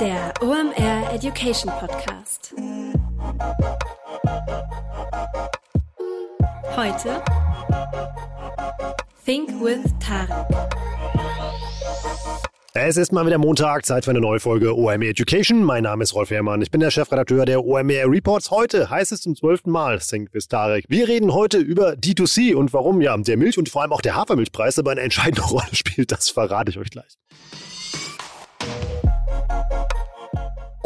[0.00, 2.54] Der OMR Education Podcast.
[6.76, 7.20] Heute
[9.24, 10.46] Think with Tarek.
[12.74, 15.64] Es ist mal wieder Montag, Zeit für eine neue Folge OMR Education.
[15.64, 18.52] Mein Name ist Rolf Herrmann, ich bin der Chefredakteur der OMR Reports.
[18.52, 20.84] Heute heißt es zum zwölften Mal Think with Tarek.
[20.86, 24.14] Wir reden heute über D2C und warum ja der Milch und vor allem auch der
[24.14, 27.18] Hafermilchpreis dabei eine entscheidende Rolle spielt, das verrate ich euch gleich.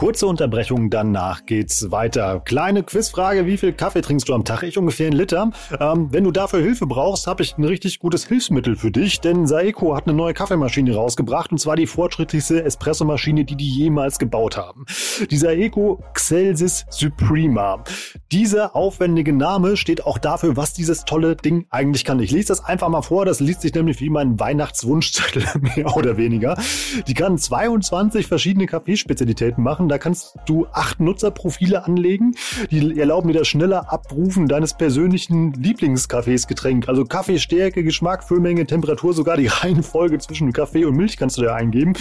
[0.02, 2.41] Kurze Unterbrechung, danach geht's weiter.
[2.41, 4.65] Kleine Quizfrage, wie viel Kaffee trinkst du am Tag?
[4.65, 5.52] Ich ungefähr einen Liter.
[5.79, 9.46] Ähm, wenn du dafür Hilfe brauchst, habe ich ein richtig gutes Hilfsmittel für dich, denn
[9.46, 14.57] Saeco hat eine neue Kaffeemaschine rausgebracht und zwar die fortschrittlichste Espressomaschine, die die jemals gebaut
[14.57, 14.87] haben.
[15.30, 17.84] Die Saeco Xelsis Suprema.
[18.32, 22.19] Dieser aufwendige Name steht auch dafür, was dieses tolle Ding eigentlich kann.
[22.19, 25.45] Ich lese das einfach mal vor, das liest sich nämlich wie mein Weihnachtswunschzettel,
[25.77, 26.59] mehr oder weniger.
[27.07, 32.35] Die kann 22 verschiedene Kaffeespezialitäten machen, da kannst du acht Nutzerprofile anlegen.
[32.71, 36.88] Die erlauben dir das schneller Abrufen deines persönlichen Lieblingskaffeesgetränk.
[36.88, 41.43] Also Kaffee, Stärke, Geschmack, Füllmenge, Temperatur, sogar die Reihenfolge zwischen Kaffee und Milch kannst du
[41.43, 41.93] da eingeben.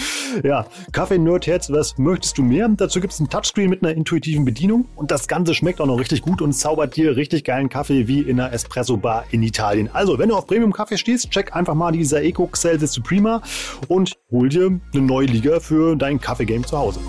[0.42, 2.66] Ja, Kaffee Nerd Herz, was möchtest du mehr?
[2.68, 6.00] Dazu gibt es ein Touchscreen mit einer intuitiven Bedienung und das Ganze schmeckt auch noch
[6.00, 9.90] richtig gut und zaubert dir richtig geilen Kaffee wie in einer Espresso Bar in Italien.
[9.92, 13.42] Also, wenn du auf Premium Kaffee stehst, check einfach mal die Saeco Celsius Suprema
[13.88, 17.00] und hol dir eine neue Liga für dein Kaffee-Game zu Hause.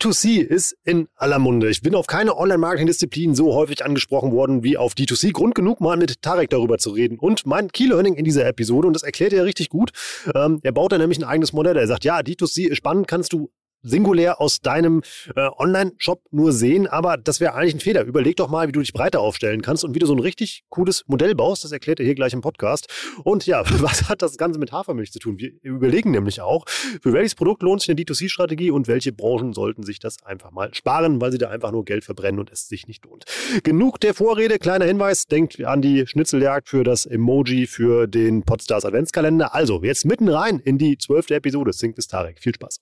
[0.00, 1.68] D2C ist in aller Munde.
[1.68, 5.32] Ich bin auf keine Online-Marketing-Disziplin so häufig angesprochen worden wie auf D2C.
[5.32, 7.18] Grund genug, mal mit Tarek darüber zu reden.
[7.18, 9.90] Und mein Key-Learning in dieser Episode, und das erklärt er richtig gut,
[10.34, 11.76] ähm, er baut da nämlich ein eigenes Modell.
[11.76, 13.50] Er sagt, ja, D2C ist spannend, kannst du
[13.82, 15.02] singulär aus deinem
[15.36, 18.04] äh, Online-Shop nur sehen, aber das wäre eigentlich ein Fehler.
[18.04, 20.64] Überleg doch mal, wie du dich breiter aufstellen kannst und wie du so ein richtig
[20.68, 21.64] cooles Modell baust.
[21.64, 22.88] Das erklärt er hier gleich im Podcast.
[23.24, 25.38] Und ja, was hat das Ganze mit Hafermilch zu tun?
[25.38, 29.82] Wir überlegen nämlich auch, für welches Produkt lohnt sich eine D2C-Strategie und welche Branchen sollten
[29.82, 32.86] sich das einfach mal sparen, weil sie da einfach nur Geld verbrennen und es sich
[32.86, 33.24] nicht lohnt.
[33.62, 38.84] Genug der Vorrede, kleiner Hinweis, denkt an die Schnitzeljagd für das Emoji für den Podstars
[38.84, 39.54] Adventskalender.
[39.54, 42.38] Also, jetzt mitten rein in die zwölfte Episode Sing bis Tarek.
[42.40, 42.80] Viel Spaß.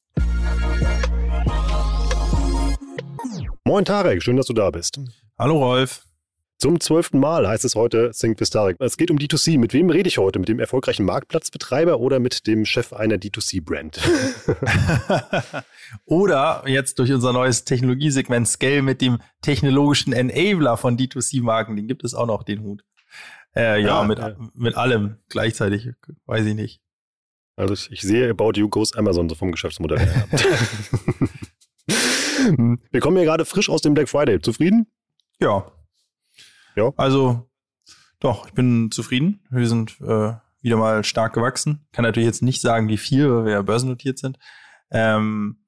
[3.69, 4.99] Moin Tarek, schön, dass du da bist.
[5.39, 6.07] Hallo Rolf.
[6.57, 8.79] Zum zwölften Mal heißt es heute Think with Tarek.
[8.81, 9.59] Es geht um D2C.
[9.59, 10.39] Mit wem rede ich heute?
[10.39, 14.01] Mit dem erfolgreichen Marktplatzbetreiber oder mit dem Chef einer D2C-Brand?
[16.07, 21.77] oder jetzt durch unser neues Technologiesegment Scale mit dem technologischen Enabler von D2C-Marken.
[21.77, 22.85] Den gibt es auch noch, den Hut.
[23.55, 24.35] Äh, ja, ja, mit, ja.
[24.55, 25.91] mit allem gleichzeitig.
[26.25, 26.81] Weiß ich nicht.
[27.55, 30.27] Also ich, ich sehe About You goes Amazon so vom Geschäftsmodell her.
[32.91, 34.41] Wir kommen ja gerade frisch aus dem Black Friday.
[34.41, 34.87] Zufrieden?
[35.41, 35.71] Ja.
[36.77, 36.93] Ja.
[36.97, 37.49] Also,
[38.21, 39.41] doch, ich bin zufrieden.
[39.51, 41.87] Wir sind äh, wieder mal stark gewachsen.
[41.93, 44.39] Kann natürlich jetzt nicht sagen, wie viel, weil wir ja börsennotiert sind.
[44.91, 45.59] Ähm,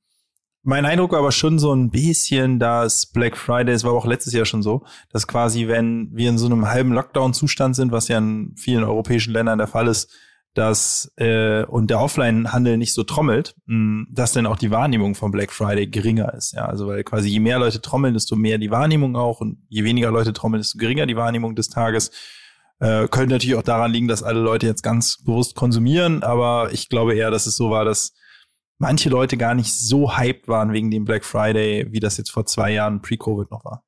[0.63, 4.35] mein Eindruck war aber schon so ein bisschen, dass Black Friday, es war auch letztes
[4.35, 8.19] Jahr schon so, dass quasi, wenn wir in so einem halben Lockdown-Zustand sind, was ja
[8.19, 10.15] in vielen europäischen Ländern der Fall ist,
[10.55, 15.31] dass äh, und der Offline-Handel nicht so trommelt, mh, dass dann auch die Wahrnehmung von
[15.31, 16.53] Black Friday geringer ist.
[16.53, 19.84] Ja, also weil quasi je mehr Leute trommeln, desto mehr die Wahrnehmung auch und je
[19.84, 22.11] weniger Leute trommeln, desto geringer die Wahrnehmung des Tages.
[22.81, 26.88] Äh, könnte natürlich auch daran liegen, dass alle Leute jetzt ganz bewusst konsumieren, aber ich
[26.88, 28.15] glaube eher, dass es so war, dass
[28.78, 32.47] manche Leute gar nicht so hyped waren wegen dem Black Friday, wie das jetzt vor
[32.47, 33.84] zwei Jahren pre-Covid noch war.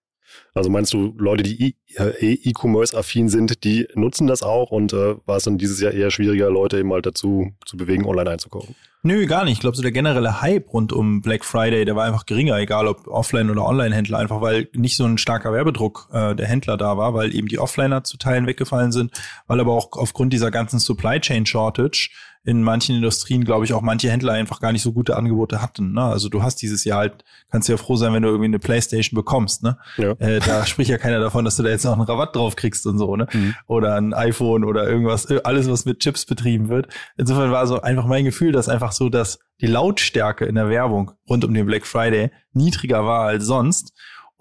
[0.55, 5.37] Also meinst du, Leute, die eh E-Commerce-affin sind, die nutzen das auch und äh, war
[5.37, 8.75] es dann dieses Jahr eher schwieriger, Leute eben halt dazu zu bewegen, online einzukaufen?
[9.05, 9.55] Nö, gar nicht.
[9.55, 12.87] Ich glaube, so der generelle Hype rund um Black Friday, der war einfach geringer, egal
[12.87, 16.97] ob Offline- oder Online-Händler, einfach weil nicht so ein starker Werbedruck äh, der Händler da
[16.97, 19.11] war, weil eben die Offliner zu Teilen weggefallen sind,
[19.49, 22.11] weil aber auch aufgrund dieser ganzen Supply Chain Shortage
[22.45, 25.93] in manchen Industrien, glaube ich, auch manche Händler einfach gar nicht so gute Angebote hatten.
[25.93, 26.03] Ne?
[26.03, 29.17] Also du hast dieses Jahr halt, kannst ja froh sein, wenn du irgendwie eine Playstation
[29.17, 29.63] bekommst.
[29.63, 29.79] Ne?
[29.97, 30.13] Ja.
[30.19, 32.85] Äh, da spricht ja keiner davon, dass du da jetzt noch einen Rabatt drauf kriegst
[32.87, 33.29] und so, ne?
[33.33, 33.55] Mhm.
[33.67, 36.89] Oder ein iPhone oder irgendwas, äh, alles, was mit Chips betrieben wird.
[37.17, 41.13] Insofern war so einfach mein Gefühl, dass einfach so, dass die Lautstärke in der Werbung
[41.29, 43.93] rund um den Black Friday niedriger war als sonst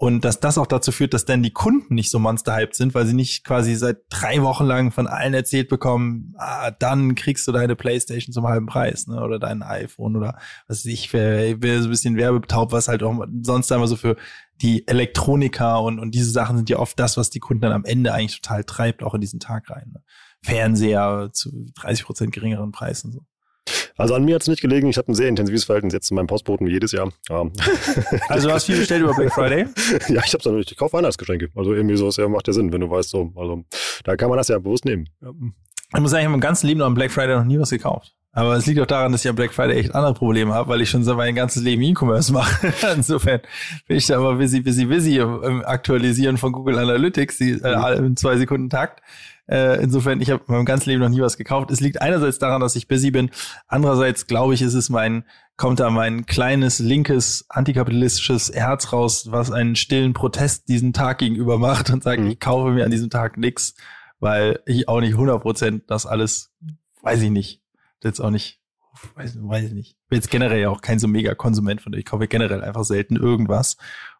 [0.02, 3.06] und dass das auch dazu führt, dass dann die Kunden nicht so monsterhyped sind, weil
[3.06, 7.52] sie nicht quasi seit drei Wochen lang von allen erzählt bekommen, ah, dann kriegst du
[7.52, 9.22] deine Playstation zum halben Preis, ne?
[9.22, 13.04] Oder dein iPhone oder was weiß ich, wäre wär so ein bisschen werbetaub, was halt
[13.04, 14.16] auch sonst einmal so für
[14.60, 17.84] die Elektroniker und, und diese Sachen sind ja oft das, was die Kunden dann am
[17.84, 19.92] Ende eigentlich total treibt, auch in diesen Tag rein.
[19.94, 20.02] Ne?
[20.42, 23.12] Fernseher zu 30 Prozent geringeren Preisen.
[23.12, 23.20] So.
[23.96, 24.88] Also an mir hat es nicht gelegen.
[24.88, 27.12] Ich habe ein sehr intensives Verhältnis jetzt zu meinem Postboten wie jedes Jahr.
[27.28, 27.44] Ja.
[28.28, 29.66] Also du hast viel bestellt über Black Friday?
[30.08, 31.48] ja, ich habe dann ich kaufe Weihnachtsgeschenke.
[31.54, 33.32] Also irgendwie so, ja, macht ja Sinn, wenn du weißt so.
[33.36, 33.64] Also
[34.04, 35.08] da kann man das ja bewusst nehmen.
[35.94, 37.70] Ich muss sagen, ich habe im ganzen Leben noch am Black Friday noch nie was
[37.70, 38.14] gekauft.
[38.34, 40.80] Aber es liegt auch daran, dass ich am Black Friday echt andere Probleme habe, weil
[40.80, 42.72] ich schon so mein ganzes Leben E-Commerce mache.
[42.96, 43.40] Insofern
[43.86, 48.16] bin ich da immer busy, busy, busy im Aktualisieren von Google Analytics, die, äh, in
[48.16, 49.02] zwei Sekunden Takt.
[49.46, 51.70] Äh, insofern, ich habe meinem ganzen Leben noch nie was gekauft.
[51.70, 53.30] Es liegt einerseits daran, dass ich busy bin.
[53.66, 55.24] Andererseits glaube ich, ist es mein,
[55.56, 61.58] kommt da mein kleines, linkes, antikapitalistisches Herz raus, was einen stillen Protest diesen Tag gegenüber
[61.58, 62.30] macht und sagt, mhm.
[62.30, 63.74] ich kaufe mir an diesem Tag nix,
[64.20, 66.50] weil ich auch nicht 100 Prozent das alles,
[67.02, 67.61] weiß ich nicht,
[68.04, 68.60] jetzt auch nicht,
[69.14, 69.96] weiß, weiß ich nicht.
[70.08, 73.16] Bin jetzt generell ja auch kein so mega Konsument von, ich kaufe generell einfach selten
[73.16, 73.76] irgendwas.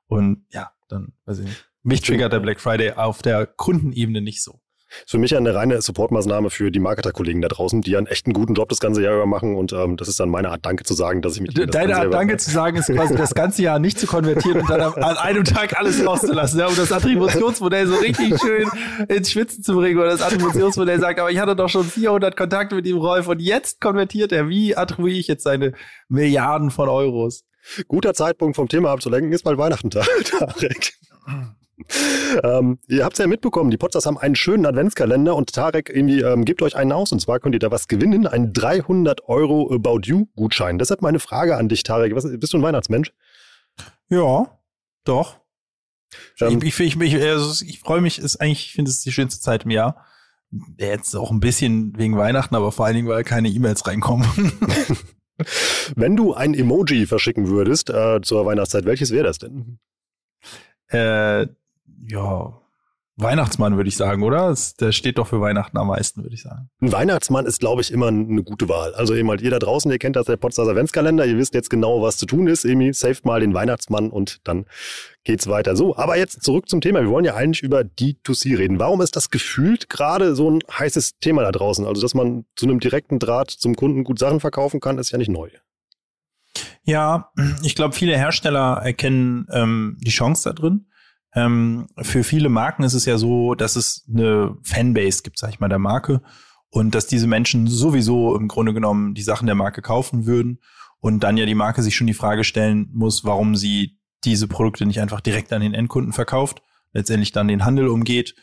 [0.06, 1.68] Und ja, dann weiß ich nicht.
[1.82, 4.61] Mich triggert der Black Friday auf der Kundenebene nicht so
[5.06, 8.54] für mich eine reine Supportmaßnahme für die Marketerkollegen da draußen, die einen echt einen guten
[8.54, 9.56] Job das ganze Jahr über machen.
[9.56, 11.54] Und ähm, das ist dann meine Art Danke zu sagen, dass ich mich.
[11.54, 14.80] Deine Art Danke zu sagen ist quasi das ganze Jahr nicht zu konvertieren und dann
[14.80, 18.68] an einem Tag alles rauszulassen, ja, um das Attributionsmodell so richtig schön
[19.08, 19.98] ins Schwitzen zu bringen.
[19.98, 23.40] Oder das Attributionsmodell sagt, aber ich hatte doch schon 400 Kontakte mit dem Rolf und
[23.40, 24.48] jetzt konvertiert er.
[24.48, 25.72] Wie attribuiere ich jetzt seine
[26.08, 27.44] Milliarden von Euros?
[27.88, 30.94] Guter Zeitpunkt vom Thema abzulenken ist mal Weihnachten, Tarek.
[32.42, 36.20] ähm, ihr habt es ja mitbekommen, die Potsdams haben einen schönen Adventskalender und Tarek irgendwie
[36.20, 39.72] ähm, gebt euch einen aus und zwar könnt ihr da was gewinnen, einen 300 Euro
[39.72, 40.78] About You Gutschein.
[40.78, 42.14] Deshalb meine Frage an dich, Tarek.
[42.14, 43.12] Was, bist du ein Weihnachtsmensch?
[44.08, 44.58] Ja,
[45.04, 45.40] doch.
[46.40, 49.40] Ähm, ich, ich, ich, also ich freue mich, ist eigentlich, ich finde es die schönste
[49.40, 50.04] Zeit im Jahr.
[50.76, 54.26] Jetzt auch ein bisschen wegen Weihnachten, aber vor allen Dingen, weil keine E-Mails reinkommen.
[55.96, 59.78] Wenn du ein Emoji verschicken würdest äh, zur Weihnachtszeit, welches wäre das denn?
[60.88, 61.46] Äh,
[62.08, 62.62] ja,
[63.16, 64.54] Weihnachtsmann, würde ich sagen, oder?
[64.80, 66.70] Der steht doch für Weihnachten am meisten, würde ich sagen.
[66.80, 68.94] Ein Weihnachtsmann ist, glaube ich, immer eine gute Wahl.
[68.94, 71.68] Also eben halt ihr da draußen, ihr kennt das, der Potsdamer Adventskalender, ihr wisst jetzt
[71.68, 72.64] genau, was zu tun ist.
[72.64, 74.64] Emi, saved mal den Weihnachtsmann und dann
[75.24, 75.76] geht's weiter.
[75.76, 77.02] So, aber jetzt zurück zum Thema.
[77.02, 78.78] Wir wollen ja eigentlich über D2C reden.
[78.78, 81.86] Warum ist das gefühlt gerade so ein heißes Thema da draußen?
[81.86, 85.18] Also, dass man zu einem direkten Draht zum Kunden gut Sachen verkaufen kann, ist ja
[85.18, 85.50] nicht neu.
[86.84, 87.30] Ja,
[87.62, 90.86] ich glaube, viele Hersteller erkennen ähm, die Chance da drin.
[91.34, 95.60] Ähm, für viele Marken ist es ja so, dass es eine Fanbase gibt, sag ich
[95.60, 96.22] mal, der Marke.
[96.68, 100.58] Und dass diese Menschen sowieso im Grunde genommen die Sachen der Marke kaufen würden.
[101.00, 104.86] Und dann ja die Marke sich schon die Frage stellen muss, warum sie diese Produkte
[104.86, 106.62] nicht einfach direkt an den Endkunden verkauft,
[106.92, 108.36] letztendlich dann den Handel umgeht,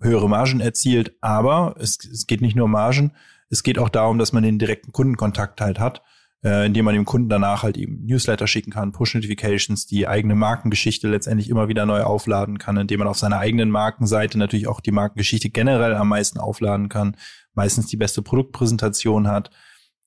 [0.00, 1.16] höhere Margen erzielt.
[1.20, 3.12] Aber es, es geht nicht nur um Margen,
[3.48, 6.02] es geht auch darum, dass man den direkten Kundenkontakt halt hat
[6.42, 11.08] äh, indem man dem Kunden danach halt eben Newsletter schicken kann, Push-Notifications, die eigene Markengeschichte
[11.08, 14.92] letztendlich immer wieder neu aufladen kann, indem man auf seiner eigenen Markenseite natürlich auch die
[14.92, 17.16] Markengeschichte generell am meisten aufladen kann,
[17.54, 19.50] meistens die beste Produktpräsentation hat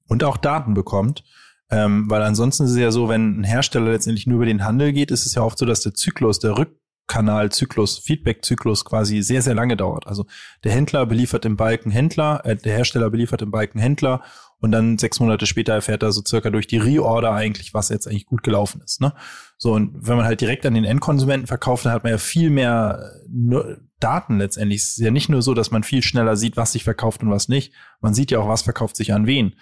[0.07, 1.24] und auch Daten bekommt.
[1.69, 4.94] Ähm, weil ansonsten ist es ja so, wenn ein Hersteller letztendlich nur über den Handel
[4.94, 9.56] geht, ist es ja oft so, dass der Zyklus, der Rückkanalzyklus, Feedbackzyklus quasi sehr, sehr
[9.56, 10.06] lange dauert.
[10.06, 10.25] Also
[10.63, 14.21] der Händler beliefert im Balken Händler, äh, der Hersteller beliefert im Balken Händler
[14.63, 18.07] und dann sechs Monate später erfährt er so circa durch die Reorder eigentlich, was jetzt
[18.07, 19.01] eigentlich gut gelaufen ist.
[19.01, 19.12] Ne?
[19.57, 22.50] So, und wenn man halt direkt an den Endkonsumenten verkauft, dann hat man ja viel
[22.50, 24.81] mehr äh, Daten letztendlich.
[24.81, 27.30] Es ist ja nicht nur so, dass man viel schneller sieht, was sich verkauft und
[27.30, 27.74] was nicht.
[28.00, 29.56] Man sieht ja auch, was verkauft sich an wen.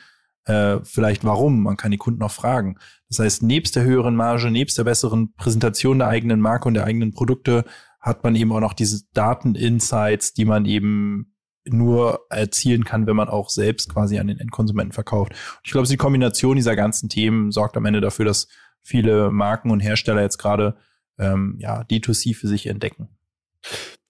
[0.46, 2.78] Äh, vielleicht warum, man kann die Kunden auch fragen.
[3.10, 6.86] Das heißt, nebst der höheren Marge, nebst der besseren Präsentation der eigenen Marke und der
[6.86, 7.66] eigenen Produkte,
[8.00, 11.31] hat man eben auch noch diese Daten-Insights, die man eben
[11.66, 15.32] nur erzielen kann, wenn man auch selbst quasi an den Endkonsumenten verkauft.
[15.32, 18.48] Und ich glaube, die Kombination dieser ganzen Themen sorgt am Ende dafür, dass
[18.82, 20.78] viele Marken und Hersteller jetzt gerade
[21.20, 23.10] ähm, ja, D2C für sich entdecken.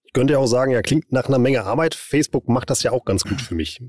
[0.04, 1.96] Ich könnte ja auch sagen, ja, klingt nach einer Menge Arbeit.
[1.96, 3.82] Facebook macht das ja auch ganz gut für mich.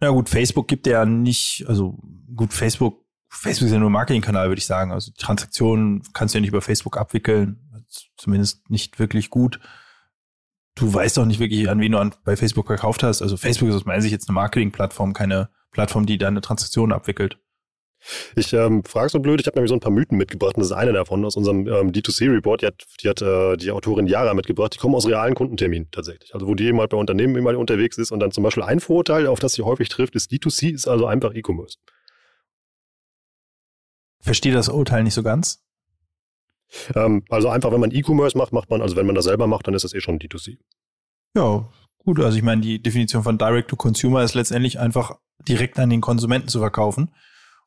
[0.00, 1.98] Na gut, Facebook gibt ja nicht, also
[2.34, 4.92] gut, Facebook, Facebook ist ja nur ein Marketingkanal, würde ich sagen.
[4.92, 7.84] Also Transaktionen kannst du ja nicht über Facebook abwickeln,
[8.16, 9.60] zumindest nicht wirklich gut
[10.76, 13.22] du weißt doch nicht wirklich, an wen du an, bei Facebook verkauft hast.
[13.22, 17.38] Also Facebook ist aus meiner Sicht jetzt eine Marketing-Plattform, keine Plattform, die deine Transaktionen abwickelt.
[18.36, 20.70] Ich ähm, frage so blöd, ich habe nämlich so ein paar Mythen mitgebracht und das
[20.70, 22.62] ist eine davon aus unserem ähm, D2C-Report.
[22.62, 24.74] Die hat, die, hat äh, die Autorin Yara mitgebracht.
[24.74, 26.32] Die kommen aus realen Kundenterminen tatsächlich.
[26.32, 28.78] Also wo die eben halt bei Unternehmen immer unterwegs ist und dann zum Beispiel ein
[28.78, 31.78] Vorurteil, auf das sie häufig trifft, ist D2C ist also einfach E-Commerce.
[34.20, 35.65] Verstehe das Urteil nicht so ganz.
[36.94, 39.66] Ähm, also einfach, wenn man E-Commerce macht, macht man, also wenn man das selber macht,
[39.66, 40.58] dann ist das eh schon D2C.
[41.34, 41.68] Ja,
[41.98, 42.20] gut.
[42.20, 46.00] Also ich meine, die Definition von Direct to Consumer ist letztendlich einfach direkt an den
[46.00, 47.10] Konsumenten zu verkaufen.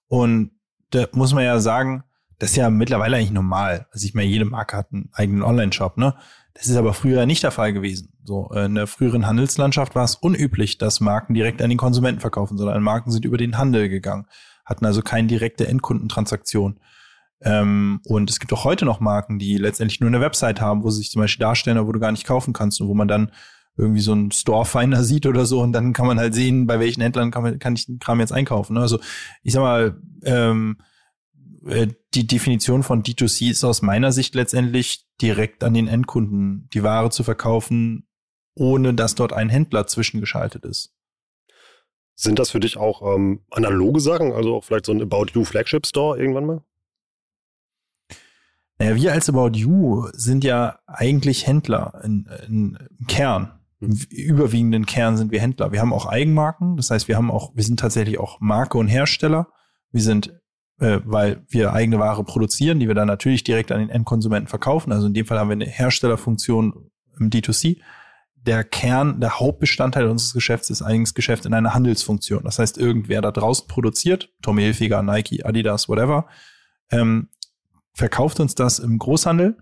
[0.07, 0.51] Und
[0.91, 2.03] da muss man ja sagen,
[2.39, 3.87] das ist ja mittlerweile eigentlich normal.
[3.91, 6.15] Also ich meine, jede Marke hat einen eigenen Online-Shop, ne?
[6.53, 8.13] Das ist aber früher nicht der Fall gewesen.
[8.23, 12.57] So in der früheren Handelslandschaft war es unüblich, dass Marken direkt an den Konsumenten verkaufen,
[12.57, 14.25] sondern Marken sind über den Handel gegangen,
[14.65, 16.79] hatten also keine direkte Endkundentransaktion.
[17.41, 20.89] Ähm, und es gibt auch heute noch Marken, die letztendlich nur eine Website haben, wo
[20.89, 23.31] sie sich zum Beispiel darstellen, wo du gar nicht kaufen kannst und wo man dann
[23.77, 27.01] irgendwie so einen Storefinder sieht oder so und dann kann man halt sehen, bei welchen
[27.01, 28.73] Händlern kann, man, kann ich den Kram jetzt einkaufen.
[28.73, 28.81] Ne?
[28.81, 28.99] Also
[29.41, 30.77] ich sag mal, ähm,
[31.65, 36.83] äh, die Definition von D2C ist aus meiner Sicht letztendlich direkt an den Endkunden die
[36.83, 38.07] Ware zu verkaufen,
[38.55, 40.93] ohne dass dort ein Händler zwischengeschaltet ist.
[42.15, 45.45] Sind das für dich auch ähm, analoge Sachen, also auch vielleicht so ein About You
[45.45, 46.63] Flagship Store irgendwann mal?
[48.79, 53.59] Naja, wir als About You sind ja eigentlich Händler in, in, im Kern.
[53.81, 55.73] Im überwiegenden Kern sind wir Händler.
[55.73, 58.87] Wir haben auch Eigenmarken, das heißt, wir haben auch, wir sind tatsächlich auch Marke und
[58.87, 59.47] Hersteller.
[59.91, 60.33] Wir sind,
[60.79, 64.93] äh, weil wir eigene Ware produzieren, die wir dann natürlich direkt an den Endkonsumenten verkaufen.
[64.93, 67.81] Also in dem Fall haben wir eine Herstellerfunktion im D2C.
[68.35, 72.43] Der Kern, der Hauptbestandteil unseres Geschäfts ist eigentlich das Geschäft in einer Handelsfunktion.
[72.45, 76.27] Das heißt, irgendwer da draußen produziert, Tommy Hilfiger, Nike, Adidas, whatever,
[76.91, 77.27] ähm,
[77.93, 79.57] verkauft uns das im Großhandel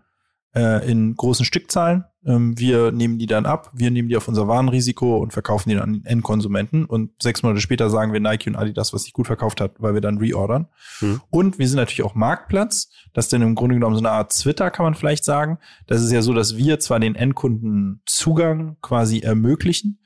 [0.58, 2.06] äh, in großen Stückzahlen.
[2.26, 5.76] Ähm, wir nehmen die dann ab, wir nehmen die auf unser Warenrisiko und verkaufen die
[5.76, 6.86] dann an den Endkonsumenten.
[6.86, 9.94] Und sechs Monate später sagen wir Nike und Adidas, was sich gut verkauft hat, weil
[9.94, 10.68] wir dann reordern.
[11.02, 11.22] Mhm.
[11.30, 12.90] Und wir sind natürlich auch Marktplatz.
[13.14, 15.60] Das ist dann im Grunde genommen so eine Art Twitter, kann man vielleicht sagen.
[15.86, 20.00] Das ist ja so, dass wir zwar den Endkunden Zugang quasi ermöglichen,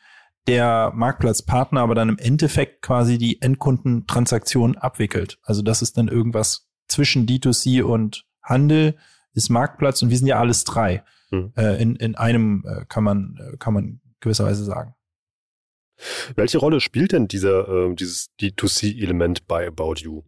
[0.47, 5.39] der Marktplatzpartner aber dann im Endeffekt quasi die Endkundentransaktion abwickelt.
[5.43, 8.97] Also das ist dann irgendwas zwischen D2C und Handel
[9.33, 11.03] ist Marktplatz und wir sind ja alles drei.
[11.31, 11.53] Mhm.
[11.55, 14.93] Äh, in, in einem äh, kann man, äh, kann man gewisserweise sagen.
[16.35, 20.23] Welche Rolle spielt denn dieser, äh, dieses D2C-Element bei About You?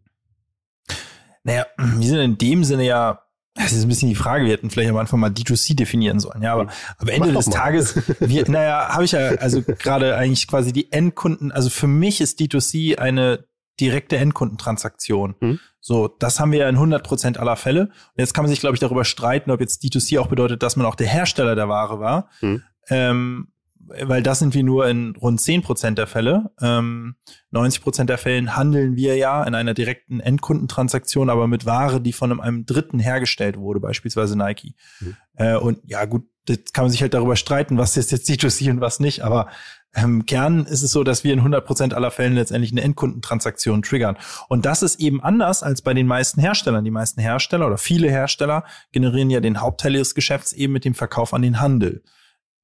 [1.43, 3.23] Naja, wir sind in dem Sinne ja,
[3.55, 6.41] das ist ein bisschen die Frage, wir hätten vielleicht am Anfang mal D2C definieren sollen,
[6.41, 10.71] ja, aber am Ende des Tages, wir, naja, habe ich ja also gerade eigentlich quasi
[10.71, 13.45] die Endkunden, also für mich ist D2C eine
[13.79, 15.35] direkte Endkundentransaktion.
[15.39, 15.59] Mhm.
[15.79, 17.81] So, das haben wir ja in 100 Prozent aller Fälle.
[17.81, 20.75] Und jetzt kann man sich, glaube ich, darüber streiten, ob jetzt D2C auch bedeutet, dass
[20.75, 22.29] man auch der Hersteller der Ware war.
[22.41, 22.63] Mhm.
[22.89, 23.47] Ähm,
[23.87, 26.51] weil das sind wir nur in rund 10 Prozent der Fälle.
[26.61, 27.15] Ähm,
[27.51, 32.13] 90 Prozent der Fällen handeln wir ja in einer direkten Endkundentransaktion, aber mit Ware, die
[32.13, 34.75] von einem, Dritten hergestellt wurde, beispielsweise Nike.
[34.99, 35.17] Mhm.
[35.35, 38.69] Äh, und ja, gut, das kann man sich halt darüber streiten, was ist jetzt D2C
[38.69, 39.47] und was nicht, aber
[39.95, 43.83] im Kern ist es so, dass wir in 100 Prozent aller Fällen letztendlich eine Endkundentransaktion
[43.83, 44.17] triggern.
[44.49, 46.83] Und das ist eben anders als bei den meisten Herstellern.
[46.83, 50.95] Die meisten Hersteller oder viele Hersteller generieren ja den Hauptteil ihres Geschäfts eben mit dem
[50.95, 52.01] Verkauf an den Handel.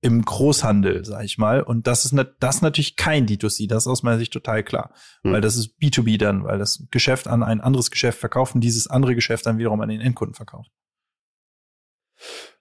[0.01, 1.61] Im Großhandel, sag ich mal.
[1.61, 3.67] Und das ist, ne, das ist natürlich kein D2C.
[3.67, 4.93] Das ist aus meiner Sicht total klar.
[5.23, 5.33] Mhm.
[5.33, 8.87] Weil das ist B2B dann, weil das Geschäft an ein anderes Geschäft verkauft und dieses
[8.87, 10.71] andere Geschäft dann wiederum an den Endkunden verkauft.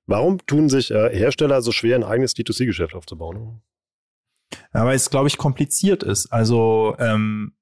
[0.06, 3.62] Warum tun sich äh, Hersteller so schwer, ein eigenes D2C-Geschäft aufzubauen?
[4.72, 6.32] Ja, weil es, glaube ich, kompliziert ist.
[6.32, 7.52] Also ähm,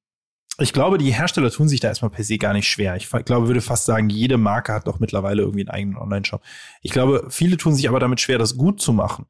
[0.58, 2.96] ich glaube, die Hersteller tun sich da erstmal per se gar nicht schwer.
[2.96, 6.40] Ich glaube, würde fast sagen, jede Marke hat doch mittlerweile irgendwie einen eigenen Online-Shop.
[6.80, 9.26] Ich glaube, viele tun sich aber damit schwer, das gut zu machen.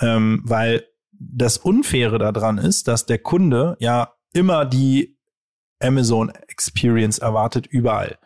[0.00, 5.18] Ähm, weil das Unfaire daran ist, dass der Kunde ja immer die
[5.80, 8.18] Amazon Experience erwartet überall.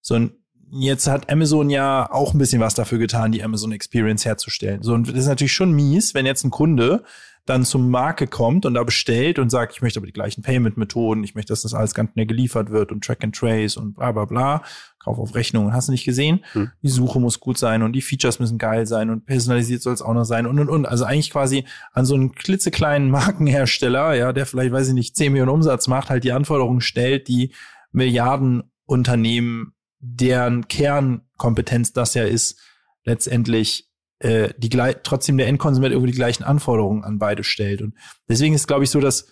[0.00, 0.45] So ein
[0.78, 4.82] Jetzt hat Amazon ja auch ein bisschen was dafür getan, die Amazon Experience herzustellen.
[4.82, 7.02] So, und das ist natürlich schon mies, wenn jetzt ein Kunde
[7.46, 11.22] dann zum Marke kommt und da bestellt und sagt, ich möchte aber die gleichen Payment-Methoden,
[11.22, 14.10] ich möchte, dass das alles ganz schnell geliefert wird und Track and Trace und bla
[14.12, 14.62] bla bla.
[14.98, 16.44] Kauf auf Rechnung, hast du nicht gesehen?
[16.52, 16.72] Hm.
[16.82, 20.02] Die Suche muss gut sein und die Features müssen geil sein und personalisiert soll es
[20.02, 20.86] auch noch sein und und und.
[20.86, 25.32] Also eigentlich quasi an so einen klitzekleinen Markenhersteller, ja, der vielleicht, weiß ich nicht, 10
[25.32, 27.52] Millionen Umsatz macht, halt die Anforderungen stellt, die
[27.92, 29.75] Milliardenunternehmen,
[30.14, 32.60] deren Kernkompetenz das ja ist,
[33.04, 37.82] letztendlich äh, die trotzdem der Endkonsument irgendwie die gleichen Anforderungen an beide stellt.
[37.82, 37.94] Und
[38.28, 39.28] deswegen ist, glaube ich, so, dass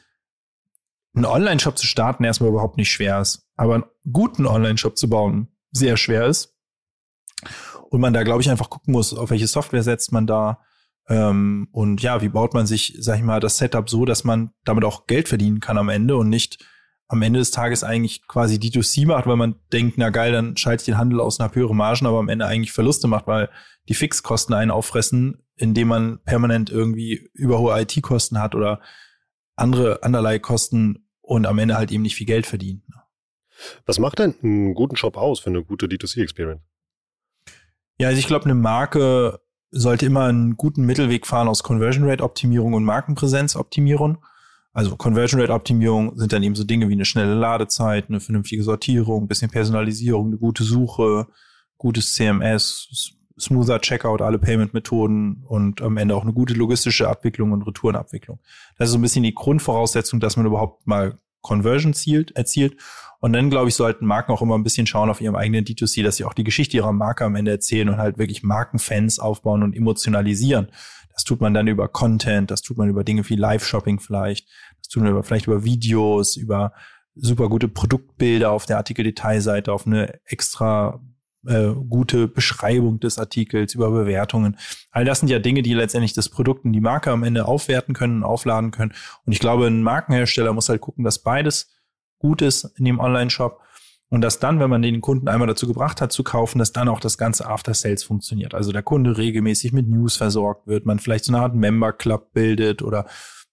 [1.14, 5.48] ein Online-Shop zu starten erstmal überhaupt nicht schwer ist, aber einen guten Online-Shop zu bauen
[5.70, 6.56] sehr schwer ist.
[7.90, 10.60] Und man da, glaube ich, einfach gucken muss, auf welche Software setzt man da.
[11.08, 14.50] Ähm, und ja, wie baut man sich, sag ich mal, das Setup so, dass man
[14.64, 16.64] damit auch Geld verdienen kann am Ende und nicht
[17.08, 20.82] am Ende des Tages eigentlich quasi D2C macht, weil man denkt, na geil, dann schalte
[20.82, 23.50] ich den Handel aus und habe höhere Margen, aber am Ende eigentlich Verluste macht, weil
[23.88, 28.80] die Fixkosten einen auffressen, indem man permanent irgendwie überhohe IT-Kosten hat oder
[29.56, 32.82] andere anderlei Kosten und am Ende halt eben nicht viel Geld verdient.
[33.86, 36.62] Was macht denn einen guten Shop aus für eine gute D2C-Experience?
[37.98, 42.22] Ja, also ich glaube, eine Marke sollte immer einen guten Mittelweg fahren aus Conversion Rate
[42.22, 44.24] Optimierung und Markenpräsenz Optimierung.
[44.74, 48.64] Also Conversion Rate Optimierung sind dann eben so Dinge wie eine schnelle Ladezeit, eine vernünftige
[48.64, 51.28] Sortierung, ein bisschen Personalisierung, eine gute Suche,
[51.78, 57.62] gutes CMS, smoother Checkout, alle Payment-Methoden und am Ende auch eine gute logistische Abwicklung und
[57.62, 58.40] Retourenabwicklung.
[58.76, 62.76] Das ist so ein bisschen die Grundvoraussetzung, dass man überhaupt mal Conversion zielt, erzielt.
[63.20, 66.02] Und dann, glaube ich, sollten Marken auch immer ein bisschen schauen auf ihrem eigenen D2C,
[66.02, 69.62] dass sie auch die Geschichte ihrer Marke am Ende erzählen und halt wirklich Markenfans aufbauen
[69.62, 70.68] und emotionalisieren.
[71.14, 74.88] Das tut man dann über Content, das tut man über Dinge wie Live-Shopping vielleicht, das
[74.88, 76.72] tut man über, vielleicht über Videos, über
[77.14, 81.00] super gute Produktbilder auf der Artikeldetailseite, auf eine extra
[81.46, 84.56] äh, gute Beschreibung des Artikels, über Bewertungen.
[84.90, 87.94] All das sind ja Dinge, die letztendlich das Produkt und die Marke am Ende aufwerten
[87.94, 88.92] können, aufladen können.
[89.24, 91.70] Und ich glaube, ein Markenhersteller muss halt gucken, dass beides
[92.18, 93.60] gut ist in dem Online-Shop
[94.14, 96.88] und dass dann, wenn man den Kunden einmal dazu gebracht hat zu kaufen, dass dann
[96.88, 98.54] auch das ganze After Sales funktioniert.
[98.54, 102.32] Also der Kunde regelmäßig mit News versorgt wird, man vielleicht so eine Art Member Club
[102.32, 103.06] bildet oder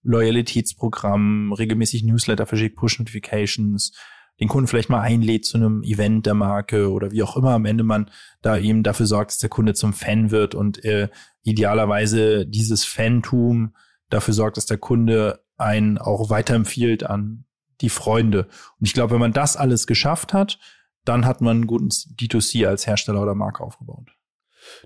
[0.04, 3.92] Loyalitätsprogramm, regelmäßig Newsletter verschickt, Push Notifications,
[4.40, 7.66] den Kunden vielleicht mal einlädt zu einem Event der Marke oder wie auch immer am
[7.66, 8.12] Ende man
[8.44, 11.10] da eben dafür sorgt, dass der Kunde zum Fan wird und äh,
[11.42, 13.74] idealerweise dieses Fantum
[14.12, 17.46] dafür sorgt, dass der Kunde einen auch weiterempfiehlt an
[17.82, 18.48] die Freunde.
[18.80, 20.60] Und ich glaube, wenn man das alles geschafft hat,
[21.06, 24.10] dann hat man einen guten D2C als Hersteller oder Marke aufgebaut.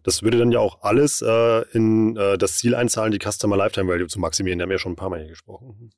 [0.03, 3.91] Das würde dann ja auch alles äh, in äh, das Ziel einzahlen, die Customer Lifetime
[3.91, 4.59] Value zu maximieren.
[4.59, 5.91] Da haben wir ja schon ein paar Mal hier gesprochen.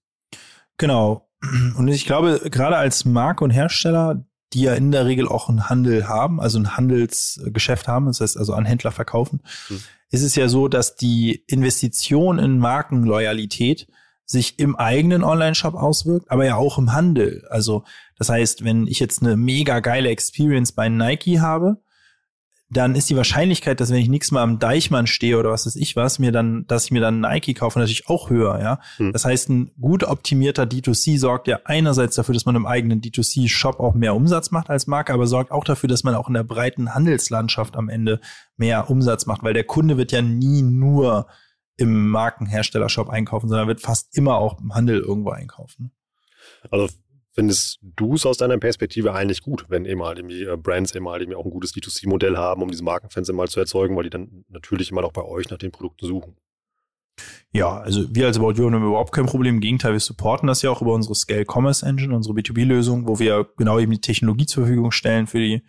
[0.78, 1.30] Genau.
[1.78, 5.70] Und ich glaube, gerade als Marke und Hersteller, die ja in der Regel auch einen
[5.70, 9.82] Handel haben, also ein Handelsgeschäft haben, das heißt also an Händler verkaufen, hm.
[10.10, 13.88] ist es ja so, dass die Investition in Markenloyalität
[14.28, 17.48] sich im eigenen Online-Shop auswirkt, aber ja auch im Handel.
[17.50, 17.84] Also
[18.18, 21.78] das heißt, wenn ich jetzt eine mega geile Experience bei Nike habe,
[22.70, 25.78] dann ist die Wahrscheinlichkeit, dass wenn ich nichts mal am Deichmann stehe oder was weiß
[25.78, 28.80] ich was, mir dann, dass ich mir dann Nike kaufe, natürlich auch höher, ja.
[28.98, 29.14] Hm.
[29.14, 33.80] Das heißt, ein gut optimierter D2C sorgt ja einerseits dafür, dass man im eigenen D2C-Shop
[33.80, 36.44] auch mehr Umsatz macht als Marke, aber sorgt auch dafür, dass man auch in der
[36.44, 38.20] breiten Handelslandschaft am Ende
[38.58, 41.28] mehr Umsatz macht, weil der Kunde wird ja nie nur
[41.78, 45.92] im Markenhersteller-Shop einkaufen, sondern wird fast immer auch im Handel irgendwo einkaufen.
[46.72, 46.90] Also
[47.38, 51.08] Findest du es aus deiner Perspektive eigentlich gut, wenn eben halt irgendwie äh, Brands eben
[51.08, 54.10] halt irgendwie auch ein gutes D2C-Modell haben, um diese Markenfans immer zu erzeugen, weil die
[54.10, 56.36] dann natürlich immer noch bei euch nach den Produkten suchen?
[57.52, 59.58] Ja, also wir als About You haben überhaupt kein Problem.
[59.58, 63.20] Im Gegenteil, wir supporten das ja auch über unsere Scale Commerce Engine, unsere B2B-Lösung, wo
[63.20, 65.62] wir genau eben die Technologie zur Verfügung stellen für die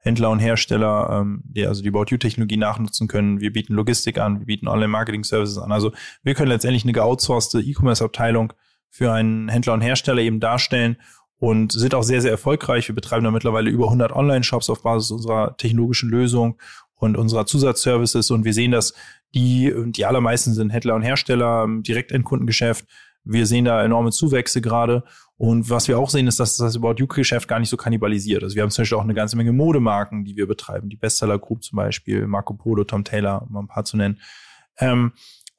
[0.00, 3.40] Händler und Hersteller, ähm, die also die About You-Technologie nachnutzen können.
[3.40, 5.72] Wir bieten Logistik an, wir bieten Online-Marketing-Services an.
[5.72, 8.52] Also wir können letztendlich eine geoutsourcete E-Commerce-Abteilung
[8.88, 10.96] für einen Händler und Hersteller eben darstellen
[11.38, 12.88] und sind auch sehr, sehr erfolgreich.
[12.88, 16.58] Wir betreiben da mittlerweile über 100 Online-Shops auf Basis unserer technologischen Lösung
[16.94, 18.94] und unserer Zusatzservices und wir sehen, dass
[19.34, 22.86] die, die allermeisten sind Händler und Hersteller, Direktendkundengeschäft.
[23.24, 25.04] Wir sehen da enorme Zuwächse gerade.
[25.36, 28.42] Und was wir auch sehen, ist, dass das About You-Geschäft gar nicht so kannibalisiert.
[28.42, 30.88] Also wir haben zum Beispiel auch eine ganze Menge Modemarken, die wir betreiben.
[30.88, 34.18] Die Bestseller Group zum Beispiel, Marco Polo, Tom Taylor, um ein paar zu nennen.
[34.78, 35.12] Ähm,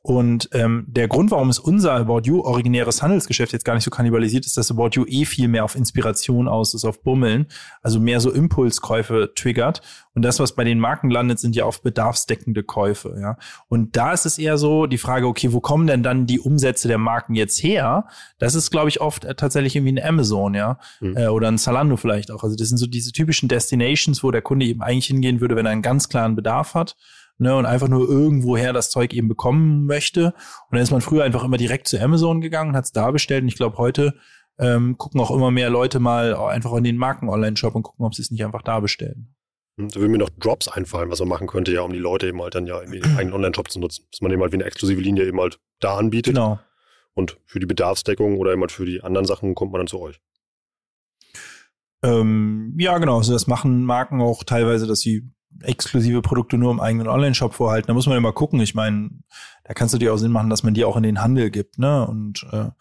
[0.04, 3.92] und ähm, der Grund, warum es unser About You originäres Handelsgeschäft jetzt gar nicht so
[3.92, 7.46] kannibalisiert ist, dass About You eh viel mehr auf Inspiration aus ist, auf Bummeln,
[7.84, 9.84] also mehr so Impulskäufe triggert.
[10.16, 13.16] Und das, was bei den Marken landet, sind ja oft bedarfsdeckende Käufe.
[13.22, 13.38] Ja.
[13.68, 16.88] Und da ist es eher so die Frage, okay, wo kommen denn dann die Umsätze
[16.88, 18.08] der Marken jetzt her?
[18.40, 21.16] Das ist, glaube ich, oft äh, tatsächlich irgendwie ein Amazon, ja, mhm.
[21.16, 22.44] äh, oder ein Zalando vielleicht auch.
[22.44, 25.68] Also das sind so diese typischen Destinations, wo der Kunde eben eigentlich hingehen würde, wenn
[25.68, 26.96] er einen ganz klaren Bedarf hat
[27.42, 30.28] ne, und einfach nur irgendwoher das Zeug eben bekommen möchte.
[30.28, 33.42] Und dann ist man früher einfach immer direkt zu Amazon gegangen, hat es da bestellt.
[33.42, 34.14] Und ich glaube, heute
[34.60, 38.22] ähm, gucken auch immer mehr Leute mal einfach in den Marken-Online-Shop und gucken, ob sie
[38.22, 39.36] es nicht einfach da bestellen.
[39.78, 42.28] Hm, da würden mir noch Drops einfallen, was man machen könnte, ja, um die Leute
[42.28, 44.06] eben halt dann ja in den eigenen Online-Shop zu nutzen.
[44.12, 46.36] Dass man eben halt wie eine exklusive Linie eben halt da anbietet.
[46.36, 46.60] Genau.
[47.14, 50.00] Und für die Bedarfsdeckung oder eben halt für die anderen Sachen kommt man dann zu
[50.00, 50.22] euch.
[52.04, 53.18] Ähm, ja, genau.
[53.18, 55.28] Also das machen Marken auch teilweise, dass sie
[55.64, 57.88] exklusive Produkte nur im eigenen Online-Shop vorhalten.
[57.88, 58.60] Da muss man immer gucken.
[58.60, 59.10] Ich meine,
[59.64, 61.80] da kannst du dir auch Sinn machen, dass man die auch in den Handel gibt.
[61.80, 62.06] Ne?
[62.08, 62.74] Und äh, ja,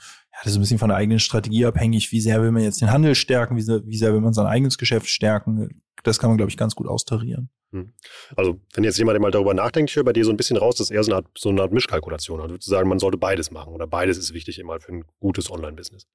[0.43, 2.13] das ist ein bisschen von der eigenen Strategie abhängig.
[2.13, 3.57] Wie sehr will man jetzt den Handel stärken?
[3.57, 5.83] Wie sehr, wie sehr will man sein eigenes Geschäft stärken?
[6.03, 7.51] Das kann man, glaube ich, ganz gut austarieren.
[7.73, 7.93] Hm.
[8.37, 10.77] Also, wenn jetzt jemand mal darüber nachdenkt, ich höre bei dir so ein bisschen raus,
[10.77, 12.41] dass eher so eine Art, so eine Art Mischkalkulation.
[12.41, 15.51] Also, würde sagen, man sollte beides machen oder beides ist wichtig immer für ein gutes
[15.51, 16.07] Online-Business.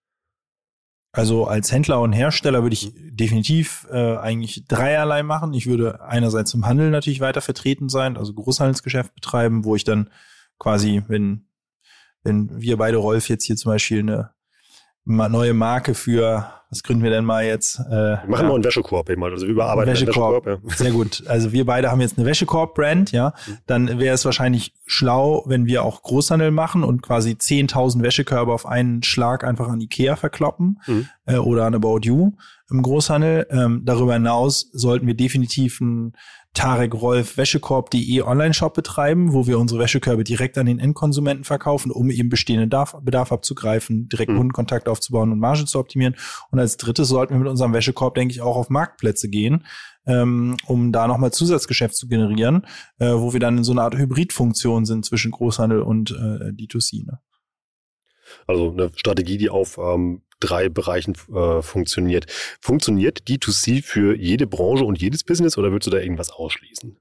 [1.15, 5.54] Also als Händler und Hersteller würde ich definitiv äh, eigentlich dreierlei machen.
[5.54, 10.10] Ich würde einerseits im Handel natürlich weiter vertreten sein, also Großhandelsgeschäft betreiben, wo ich dann
[10.60, 11.47] quasi, wenn,
[12.23, 14.35] wenn wir beide Rolf jetzt hier zum Beispiel eine
[15.06, 17.80] neue Marke für, was gründen wir denn mal jetzt?
[17.80, 18.50] Äh, wir machen ja.
[18.50, 20.46] mal einen Wäschekorb eben mal, also wir überarbeiten Wäschekorb.
[20.46, 20.76] Wäschekorb ja.
[20.76, 21.24] Sehr gut.
[21.28, 23.34] Also wir beide haben jetzt eine Wäschekorb-Brand, ja.
[23.68, 28.65] Dann wäre es wahrscheinlich schlau, wenn wir auch Großhandel machen und quasi 10.000 Wäschekörbe auf
[28.65, 31.08] einen Schlag einfach an Ikea verkloppen mhm.
[31.26, 32.32] äh, oder an About You
[32.70, 33.48] im Großhandel.
[33.52, 36.13] Ähm, darüber hinaus sollten wir definitiv ein
[36.56, 42.10] Tarek Rolf Wäschekorb.de Online-Shop betreiben, wo wir unsere Wäschekörbe direkt an den Endkonsumenten verkaufen, um
[42.10, 44.38] eben bestehenden Bedarf, Bedarf abzugreifen, direkt mhm.
[44.38, 46.15] Kundenkontakt aufzubauen und Marge zu optimieren.
[46.50, 49.65] Und als drittes sollten wir mit unserem Wäschekorb, denke ich, auch auf Marktplätze gehen,
[50.08, 52.65] ähm, um da nochmal Zusatzgeschäft zu generieren,
[53.00, 57.06] äh, wo wir dann in so einer Art Hybridfunktion sind zwischen Großhandel und äh, D2C.
[57.06, 57.20] Ne?
[58.48, 62.26] Also eine Strategie, die auf ähm, drei Bereichen äh, funktioniert.
[62.62, 66.98] Funktioniert D2C für jede Branche und jedes Business oder würdest du da irgendwas ausschließen?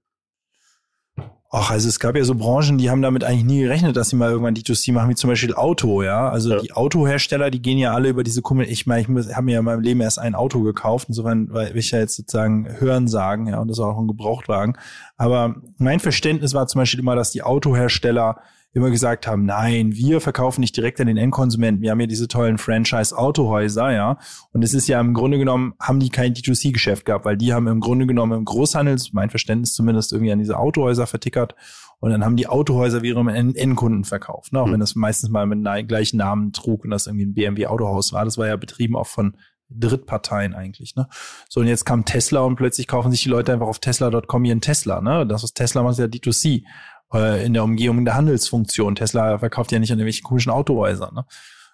[1.57, 4.17] Ach, also es gab ja so Branchen, die haben damit eigentlich nie gerechnet, dass sie
[4.17, 6.29] mal irgendwann D2C machen, wie zum Beispiel Auto, ja.
[6.29, 6.61] Also ja.
[6.61, 8.69] die Autohersteller, die gehen ja alle über diese Kummel.
[8.69, 11.77] Ich meine, ich habe mir ja in meinem Leben erst ein Auto gekauft, insofern weil
[11.77, 14.77] ich ja jetzt sozusagen hören sagen, ja, und das ist auch ein Gebrauchtwagen.
[15.17, 18.41] Aber mein Verständnis war zum Beispiel immer, dass die Autohersteller
[18.75, 21.81] immer gesagt haben, nein, wir verkaufen nicht direkt an den Endkonsumenten.
[21.81, 24.19] Wir haben ja diese tollen Franchise-Autohäuser, ja.
[24.53, 27.69] Und es ist ja im Grunde genommen, haben die kein D2C-Geschäft gehabt, weil die haben
[27.69, 31.55] im Grunde genommen im Großhandel, mein Verständnis zumindest, irgendwie an diese Autohäuser vertickert.
[32.01, 34.61] Und dann haben die Autohäuser wiederum an Endkunden verkauft, ne?
[34.61, 34.73] auch mhm.
[34.73, 38.25] wenn das meistens mal mit einem gleichen Namen trug und das irgendwie ein BMW-Autohaus war.
[38.25, 39.37] Das war ja betrieben auch von
[39.71, 41.09] Drittparteien eigentlich, ne?
[41.49, 44.61] So, und jetzt kam Tesla und plötzlich kaufen sich die Leute einfach auf tesla.com ihren
[44.61, 45.27] Tesla, ne?
[45.27, 46.65] Das, was Tesla macht, ist ja D2C
[47.15, 48.97] äh, in der Umgehung der Handelsfunktion.
[48.97, 51.15] Tesla verkauft ja nicht an irgendwelchen komischen Autohäusern.
[51.15, 51.25] Ne?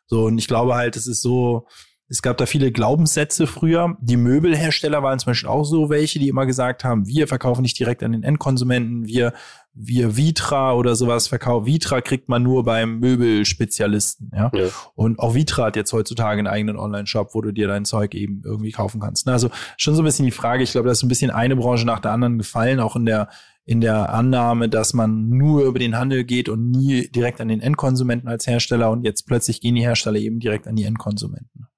[0.07, 1.67] So, und ich glaube halt, es ist so,
[2.11, 3.97] es gab da viele Glaubenssätze früher.
[4.01, 7.79] Die Möbelhersteller waren zum Beispiel auch so welche, die immer gesagt haben, wir verkaufen nicht
[7.79, 9.33] direkt an den Endkonsumenten, wir,
[9.75, 11.67] wir Vitra oder sowas verkaufen.
[11.67, 14.51] Vitra kriegt man nur beim Möbelspezialisten, ja?
[14.53, 14.67] ja.
[14.97, 18.43] Und auch Vitra hat jetzt heutzutage einen eigenen Online-Shop, wo du dir dein Zeug eben
[18.45, 19.29] irgendwie kaufen kannst.
[19.29, 21.87] Also schon so ein bisschen die Frage, ich glaube, da ist ein bisschen eine Branche
[21.87, 23.29] nach der anderen gefallen, auch in der
[23.65, 27.61] in der Annahme, dass man nur über den Handel geht und nie direkt an den
[27.61, 31.69] Endkonsumenten als Hersteller und jetzt plötzlich gehen die Hersteller eben direkt an die Endkonsumenten.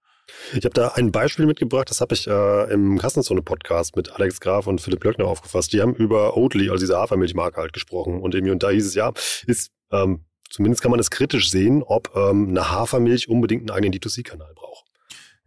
[0.54, 4.66] Ich habe da ein Beispiel mitgebracht, das habe ich äh, im Kassenzone-Podcast mit Alex Graf
[4.66, 5.72] und Philipp Löckner aufgefasst.
[5.72, 9.12] Die haben über Oatly, also diese Hafermilchmarke halt gesprochen und, und da hieß es ja,
[9.46, 13.98] ist, ähm, zumindest kann man es kritisch sehen, ob ähm, eine Hafermilch unbedingt einen eigenen
[13.98, 14.86] D2C-Kanal braucht.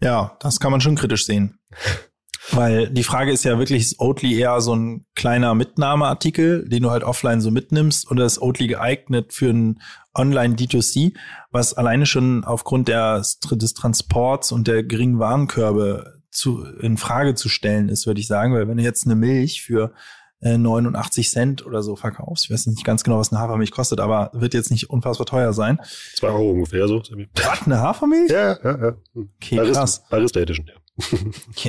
[0.02, 1.60] Ja, das kann man schon kritisch sehen.
[2.52, 6.92] Weil die Frage ist ja wirklich, ist Oatly eher so ein kleiner Mitnahmeartikel, den du
[6.92, 9.82] halt offline so mitnimmst, oder ist Oatly geeignet für ein
[10.14, 11.14] Online D2C,
[11.52, 17.50] was alleine schon aufgrund der, des Transports und der geringen Warenkörbe zu, in Frage zu
[17.50, 19.94] stellen ist, würde ich sagen, weil wenn du jetzt eine Milch für
[20.42, 22.46] 89 äh, Cent oder so verkaufst.
[22.46, 25.54] Ich weiß nicht ganz genau, was eine Hafermilch kostet, aber wird jetzt nicht unfassbar teuer
[25.54, 25.80] sein.
[26.16, 27.02] Zwei Euro ungefähr so.
[27.36, 28.30] Was, eine Hafermilch?
[28.30, 28.96] Ja, ja, ja.
[29.16, 30.04] Okay, krass.
[30.10, 30.76] Barista Edition, ja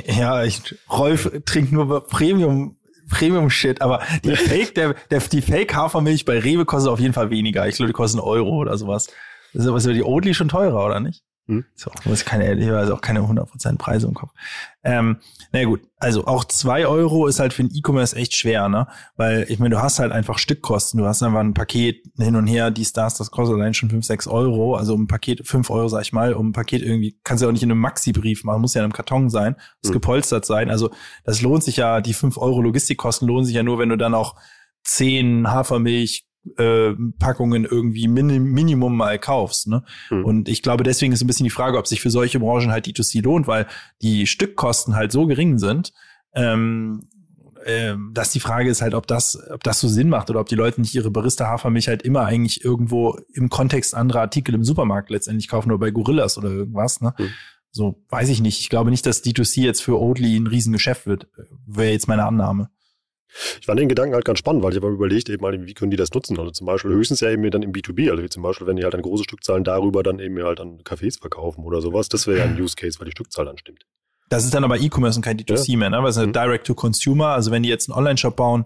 [0.05, 2.77] ja, ich, Rolf trinkt nur Premium,
[3.09, 7.13] Premium Shit, aber die Fake, der, der, die Fake Hafermilch bei Rewe kostet auf jeden
[7.13, 7.67] Fall weniger.
[7.67, 9.07] Ich glaube, die kosten Euro oder sowas.
[9.53, 11.23] Das ist aber die Oatly schon teurer, oder nicht?
[11.47, 11.63] Hm?
[11.75, 14.31] So, muss keine, ich weiß auch keine 100% Preise im Kopf.
[14.83, 15.17] Ähm,
[15.53, 18.87] na gut, also auch zwei Euro ist halt für den E-Commerce echt schwer, ne?
[19.15, 20.99] Weil ich meine, du hast halt einfach Stückkosten.
[20.99, 24.05] Du hast einfach ein Paket hin und her, dies, das, das kostet allein schon fünf,
[24.05, 24.75] sechs Euro.
[24.75, 27.45] Also um ein Paket, fünf Euro, sag ich mal, um ein Paket irgendwie, kannst du
[27.45, 29.93] ja auch nicht in einem Maxi-Brief machen, muss ja in einem Karton sein, muss hm.
[29.93, 30.69] gepolstert sein.
[30.69, 30.91] Also
[31.23, 34.13] das lohnt sich ja, die fünf Euro Logistikkosten lohnen sich ja nur, wenn du dann
[34.13, 34.35] auch
[34.83, 36.26] zehn Hafermilch,
[36.57, 39.67] äh, Packungen irgendwie Min Minimum mal kaufst.
[39.67, 39.83] Ne?
[40.09, 40.25] Mhm.
[40.25, 42.85] Und ich glaube, deswegen ist ein bisschen die Frage, ob sich für solche Branchen halt
[42.85, 43.67] D2C lohnt, weil
[44.01, 45.93] die Stückkosten halt so gering sind,
[46.33, 47.07] ähm,
[47.65, 50.47] äh, dass die Frage ist halt, ob das, ob das so Sinn macht oder ob
[50.47, 55.09] die Leute nicht ihre Barista-Hafermilch halt immer eigentlich irgendwo im Kontext anderer Artikel im Supermarkt
[55.09, 57.01] letztendlich kaufen oder bei Gorillas oder irgendwas.
[57.01, 57.13] Ne?
[57.17, 57.29] Mhm.
[57.71, 58.59] So, weiß ich nicht.
[58.59, 61.27] Ich glaube nicht, dass D2C jetzt für Oatly ein Riesengeschäft wird.
[61.65, 62.69] Wäre jetzt meine Annahme.
[63.59, 65.91] Ich fand den Gedanken halt ganz spannend, weil ich habe überlegt, eben mal, wie können
[65.91, 66.39] die das nutzen?
[66.39, 68.83] Also zum Beispiel höchstens ja eben dann im B2B, also wie zum Beispiel, wenn die
[68.83, 72.39] halt dann große Stückzahlen darüber dann eben halt an Cafés verkaufen oder sowas, das wäre
[72.39, 73.85] ja ein Use Case, weil die Stückzahl dann stimmt.
[74.29, 75.77] Das ist dann aber E-Commerce und kein D2C ja.
[75.77, 76.03] mehr, ne?
[76.03, 76.33] Weil es ist mhm.
[76.33, 78.65] Direct-to-Consumer, also wenn die jetzt einen Online-Shop bauen,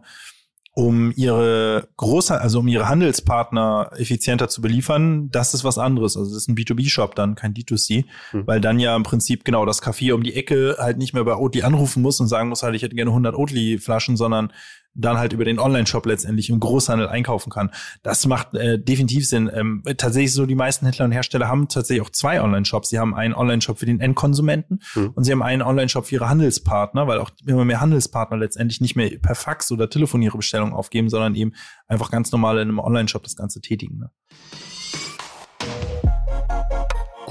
[0.74, 6.16] um ihre große, also um ihre Handelspartner effizienter zu beliefern, das ist was anderes.
[6.16, 8.48] Also das ist ein B2B-Shop dann, kein D2C, mhm.
[8.48, 11.36] weil dann ja im Prinzip genau das Café um die Ecke halt nicht mehr bei
[11.36, 14.54] Oatly anrufen muss und sagen muss halt, ich hätte gerne 100 Oatly-Flaschen, sondern
[14.94, 17.72] dann halt über den Online-Shop letztendlich im Großhandel einkaufen kann.
[18.04, 19.50] Das macht äh, definitiv Sinn.
[19.54, 22.90] Ähm, tatsächlich so, die meisten Händler und Hersteller haben tatsächlich auch zwei Online-Shops.
[22.90, 25.12] Sie haben einen Online-Shop für den Endkonsumenten mhm.
[25.16, 28.96] und sie haben einen Online-Shop für ihre Handelspartner, weil auch immer mehr Handelspartner letztendlich nicht
[28.96, 31.54] mehr per Fax oder Telefon ihre Bestellung aufgeben, sondern eben
[31.88, 34.00] einfach ganz normal in einem Online-Shop das Ganze tätigen.
[34.00, 34.12] Ne?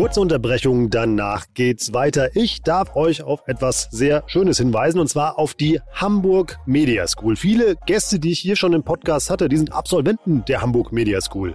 [0.00, 2.34] Kurze Unterbrechung, danach geht's weiter.
[2.34, 7.36] Ich darf euch auf etwas sehr Schönes hinweisen und zwar auf die Hamburg Media School.
[7.36, 11.20] Viele Gäste, die ich hier schon im Podcast hatte, die sind Absolventen der Hamburg Media
[11.20, 11.54] School.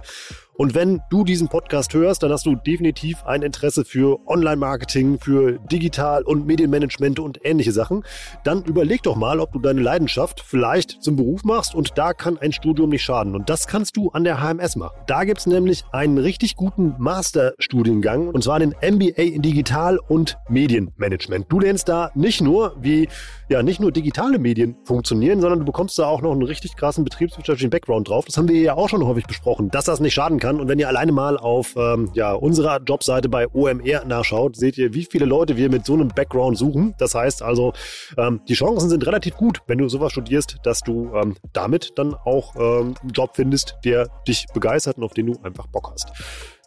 [0.58, 5.58] Und wenn du diesen Podcast hörst, dann hast du definitiv ein Interesse für Online-Marketing, für
[5.70, 8.04] Digital- und Medienmanagement und ähnliche Sachen.
[8.42, 12.38] Dann überleg doch mal, ob du deine Leidenschaft vielleicht zum Beruf machst und da kann
[12.38, 13.34] ein Studium nicht schaden.
[13.34, 14.96] Und das kannst du an der HMS machen.
[15.06, 20.38] Da gibt es nämlich einen richtig guten Masterstudiengang und zwar den MBA in Digital- und
[20.48, 21.46] Medienmanagement.
[21.50, 23.08] Du lernst da nicht nur, wie
[23.50, 27.04] ja nicht nur digitale Medien funktionieren, sondern du bekommst da auch noch einen richtig krassen
[27.04, 28.24] betriebswirtschaftlichen Background drauf.
[28.24, 30.45] Das haben wir ja auch schon häufig besprochen, dass das nicht schaden kann.
[30.54, 34.94] Und wenn ihr alleine mal auf ähm, ja, unserer Jobseite bei OMR nachschaut, seht ihr,
[34.94, 36.94] wie viele Leute wir mit so einem Background suchen.
[36.98, 37.72] Das heißt also,
[38.16, 42.14] ähm, die Chancen sind relativ gut, wenn du sowas studierst, dass du ähm, damit dann
[42.14, 46.12] auch ähm, einen Job findest, der dich begeistert und auf den du einfach Bock hast.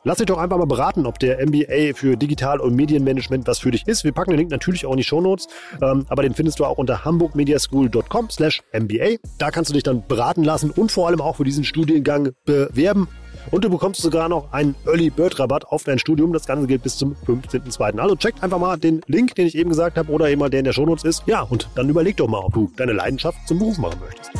[0.06, 3.72] Lass dich doch einfach mal beraten, ob der MBA für Digital- und Medienmanagement was für
[3.72, 4.06] dich ist.
[4.06, 5.48] Wir packen den Link natürlich auch in die Shownotes,
[5.82, 9.18] ähm, aber den findest du auch unter hamburgmediaschool.com slash MBA.
[9.38, 13.10] Da kannst du dich dann beraten lassen und vor allem auch für diesen Studiengang bewerben.
[13.52, 16.34] Und du bekommst sogar noch einen Early Bird Rabatt auf dein Studium.
[16.34, 17.98] Das Ganze geht bis zum 15.02.
[17.98, 20.60] Also checkt einfach mal den Link, den ich eben gesagt habe, oder eben mal der
[20.60, 21.24] in der Shownotes ist.
[21.26, 24.32] Ja, und dann überleg doch mal, ob du deine Leidenschaft zum Beruf machen möchtest.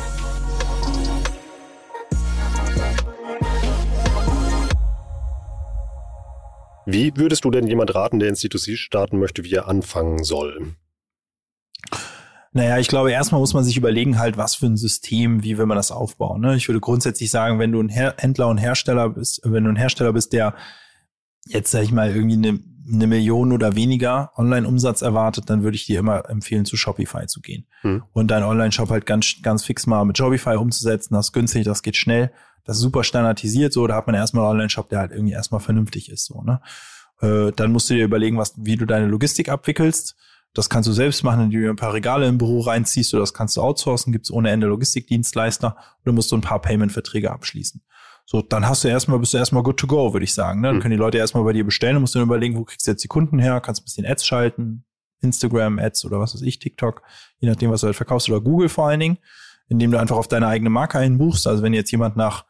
[6.86, 10.74] Wie würdest du denn jemand raten, der ins C2C starten möchte, wie er anfangen soll?
[12.52, 15.66] Naja, ich glaube, erstmal muss man sich überlegen, halt, was für ein System, wie will
[15.66, 16.40] man das aufbauen.
[16.40, 16.56] Ne?
[16.56, 20.12] Ich würde grundsätzlich sagen, wenn du ein Händler und Hersteller bist, wenn du ein Hersteller
[20.12, 20.54] bist, der
[21.46, 22.58] jetzt, sag ich mal, irgendwie eine,
[22.92, 27.40] eine Million oder weniger Online-Umsatz erwartet, dann würde ich dir immer empfehlen, zu Shopify zu
[27.40, 27.66] gehen.
[27.82, 28.02] Hm.
[28.12, 31.14] Und deinen Online-Shop halt ganz, ganz fix mal mit Shopify umzusetzen.
[31.14, 32.32] Das ist günstig, das geht schnell
[32.64, 35.60] das ist super standardisiert, so, da hat man erstmal einen Online-Shop, der halt irgendwie erstmal
[35.60, 36.60] vernünftig ist, so, ne?
[37.20, 40.16] Äh, dann musst du dir überlegen, was, wie du deine Logistik abwickelst.
[40.54, 43.34] Das kannst du selbst machen, indem du ein paar Regale im Büro reinziehst oder das
[43.34, 47.82] kannst du outsourcen, gibt's ohne Ende Logistikdienstleister oder musst du ein paar Payment-Verträge abschließen.
[48.26, 50.60] So, dann hast du erstmal, bist du erstmal good to go, würde ich sagen.
[50.60, 50.68] Ne?
[50.68, 50.80] Dann mhm.
[50.80, 53.02] können die Leute erstmal bei dir bestellen, dann musst dann überlegen, wo kriegst du jetzt
[53.02, 54.84] die Kunden her, kannst ein bisschen Ads schalten,
[55.20, 57.02] Instagram Ads oder was weiß ich, TikTok,
[57.38, 59.18] je nachdem, was du halt verkaufst, oder Google vor allen Dingen,
[59.68, 61.46] indem du einfach auf deine eigene Marke einbuchst.
[61.46, 62.44] Also wenn jetzt jemand nach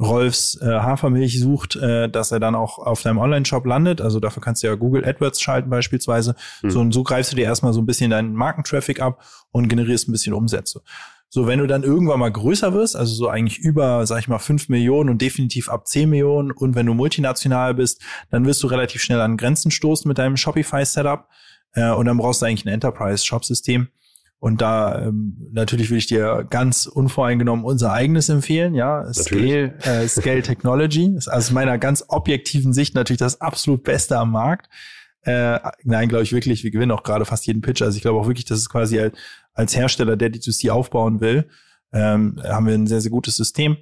[0.00, 4.00] Rolfs äh, Hafermilch sucht, äh, dass er dann auch auf deinem Online-Shop landet.
[4.00, 6.34] Also dafür kannst du ja Google AdWords schalten beispielsweise.
[6.62, 6.70] Mhm.
[6.70, 10.08] So und so greifst du dir erstmal so ein bisschen deinen Markentraffic ab und generierst
[10.08, 10.82] ein bisschen Umsätze.
[11.28, 14.38] So, wenn du dann irgendwann mal größer wirst, also so eigentlich über, sag ich mal,
[14.38, 18.68] fünf Millionen und definitiv ab zehn Millionen und wenn du multinational bist, dann wirst du
[18.68, 21.28] relativ schnell an Grenzen stoßen mit deinem Shopify-Setup
[21.72, 23.88] äh, und dann brauchst du eigentlich ein Enterprise-Shop-System.
[24.44, 29.10] Und da ähm, natürlich würde ich dir ganz unvoreingenommen unser eigenes empfehlen, ja.
[29.10, 34.32] Scale, äh, Scale Technology ist aus meiner ganz objektiven Sicht natürlich das absolut Beste am
[34.32, 34.68] Markt.
[35.22, 37.80] Äh, nein, glaube ich wirklich, wir gewinnen auch gerade fast jeden Pitch.
[37.80, 39.16] Also ich glaube auch wirklich, dass es quasi als,
[39.54, 41.48] als Hersteller, der D2C aufbauen will,
[41.94, 43.78] ähm, haben wir ein sehr, sehr gutes System.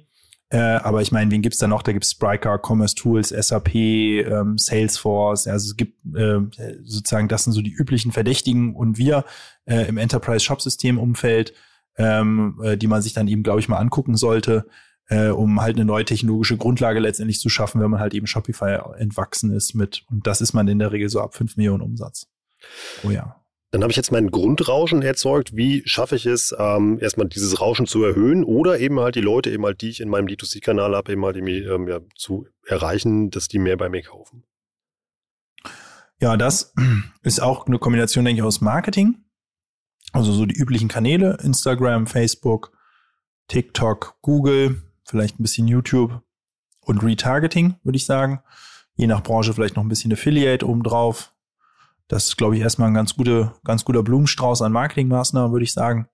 [0.53, 1.81] Äh, aber ich meine, wen gibt's da noch?
[1.81, 5.47] Da gibt's Spryker, Commerce Tools, SAP, ähm, Salesforce.
[5.47, 6.41] Also es gibt äh,
[6.83, 9.25] sozusagen, das sind so die üblichen Verdächtigen und wir
[9.65, 11.55] äh, im Enterprise Shop System Umfeld,
[11.97, 14.67] ähm, äh, die man sich dann eben, glaube ich, mal angucken sollte,
[15.07, 18.77] äh, um halt eine neue technologische Grundlage letztendlich zu schaffen, wenn man halt eben Shopify
[18.99, 20.05] entwachsen ist mit.
[20.11, 22.27] Und das ist man in der Regel so ab fünf Millionen Umsatz.
[23.03, 23.42] Oh ja.
[23.73, 25.55] Dann habe ich jetzt mein Grundrauschen erzeugt.
[25.55, 29.49] Wie schaffe ich es, ähm, erstmal dieses Rauschen zu erhöhen oder eben halt die Leute,
[29.49, 33.31] eben halt, die ich in meinem D2C-Kanal habe, eben halt irgendwie, ähm, ja, zu erreichen,
[33.31, 34.43] dass die mehr bei mir kaufen?
[36.21, 36.75] Ja, das
[37.23, 39.15] ist auch eine Kombination, denke ich, aus Marketing.
[40.11, 42.77] Also so die üblichen Kanäle, Instagram, Facebook,
[43.47, 46.21] TikTok, Google, vielleicht ein bisschen YouTube
[46.81, 48.39] und Retargeting, würde ich sagen.
[48.93, 51.32] Je nach Branche vielleicht noch ein bisschen Affiliate obendrauf,
[52.07, 55.73] das ist, glaube ich, erstmal ein ganz, gute, ganz guter Blumenstrauß an Marketingmaßnahmen, würde ich
[55.73, 56.07] sagen.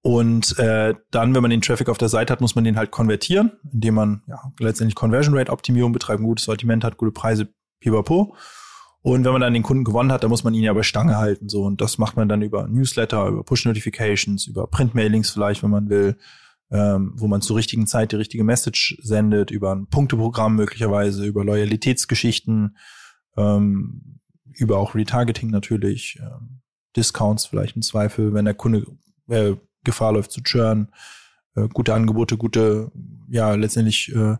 [0.00, 2.90] Und äh, dann, wenn man den Traffic auf der Seite hat, muss man den halt
[2.90, 7.48] konvertieren, indem man ja, letztendlich Conversion Rate Optimierung betreibt, ein gutes Sortiment hat, gute Preise,
[7.80, 8.34] pipapo.
[9.02, 11.16] Und wenn man dann den Kunden gewonnen hat, dann muss man ihn ja bei Stange
[11.16, 11.48] halten.
[11.48, 11.62] So.
[11.62, 16.16] Und das macht man dann über Newsletter, über Push-Notifications, über Print-Mailings vielleicht, wenn man will,
[16.70, 21.44] ähm, wo man zur richtigen Zeit die richtige Message sendet, über ein Punkteprogramm möglicherweise, über
[21.44, 22.76] Loyalitätsgeschichten,
[23.38, 24.20] ähm,
[24.54, 26.60] über auch Retargeting natürlich, ähm,
[26.96, 28.86] Discounts vielleicht im Zweifel, wenn der Kunde
[29.28, 30.88] äh, Gefahr läuft zu churn,
[31.54, 32.90] äh, gute Angebote, gute,
[33.28, 34.36] ja, letztendlich äh,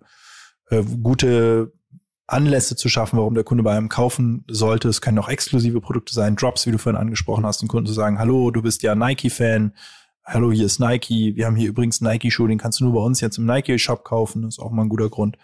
[0.70, 1.72] äh, gute
[2.26, 4.88] Anlässe zu schaffen, warum der Kunde bei einem kaufen sollte.
[4.88, 7.94] Es können auch exklusive Produkte sein, Drops, wie du vorhin angesprochen hast, den Kunden zu
[7.94, 9.72] sagen, hallo, du bist ja Nike-Fan,
[10.24, 13.20] hallo, hier ist Nike, wir haben hier übrigens Nike-Schuh, den kannst du nur bei uns
[13.20, 15.38] jetzt im Nike-Shop kaufen, das ist auch mal ein guter Grund.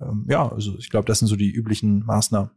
[0.00, 2.50] Ähm, ja, also ich glaube, das sind so die üblichen Maßnahmen.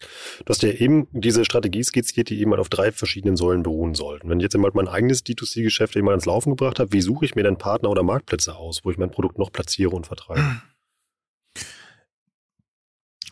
[0.00, 3.94] Du hast ja eben diese Strategie skizziert, die eben halt auf drei verschiedenen Säulen beruhen
[3.94, 4.28] sollten.
[4.28, 7.24] Wenn ich jetzt eben halt mein eigenes D2C-Geschäft eben ins Laufen gebracht habe, wie suche
[7.24, 10.62] ich mir dann Partner oder Marktplätze aus, wo ich mein Produkt noch platziere und vertreibe?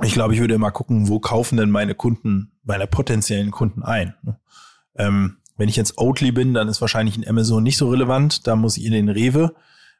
[0.03, 4.15] Ich glaube, ich würde immer gucken, wo kaufen denn meine Kunden, meine potenziellen Kunden ein.
[4.23, 4.39] Ne?
[4.97, 8.47] Ähm, wenn ich jetzt Oatly bin, dann ist wahrscheinlich ein Amazon nicht so relevant.
[8.47, 9.55] Da muss ich in den Rewe.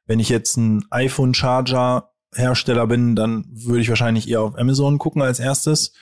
[0.05, 5.23] Wenn ich jetzt ein iPhone-Charger Hersteller bin, dann würde ich wahrscheinlich eher auf Amazon gucken
[5.23, 5.95] als erstes.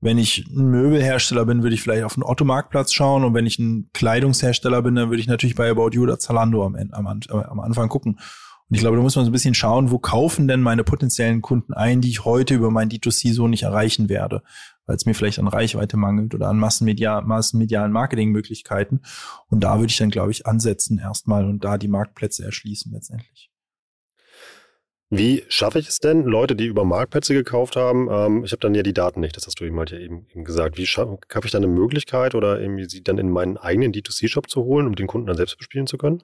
[0.00, 3.24] Wenn ich ein Möbelhersteller bin, würde ich vielleicht auf den Otto-Marktplatz schauen.
[3.24, 6.64] Und wenn ich ein Kleidungshersteller bin, dann würde ich natürlich bei About You oder Zalando
[6.64, 8.14] am, am, am Anfang gucken.
[8.68, 11.40] Und ich glaube, da muss man so ein bisschen schauen, wo kaufen denn meine potenziellen
[11.40, 14.42] Kunden ein, die ich heute über mein D2C so nicht erreichen werde,
[14.86, 19.00] weil es mir vielleicht an Reichweite mangelt oder an Massenmedia, massenmedialen Marketingmöglichkeiten.
[19.48, 23.50] Und da würde ich dann, glaube ich, ansetzen erstmal und da die Marktplätze erschließen letztendlich.
[25.10, 28.74] Wie schaffe ich es denn, Leute, die über Marktplätze gekauft haben, ähm, ich habe dann
[28.74, 30.76] ja die Daten nicht, das hast du eben halt ja eben, eben gesagt.
[30.76, 34.64] Wie schaffe ich dann eine Möglichkeit oder irgendwie sie dann in meinen eigenen D2C-Shop zu
[34.64, 36.22] holen, um den Kunden dann selbst bespielen zu können?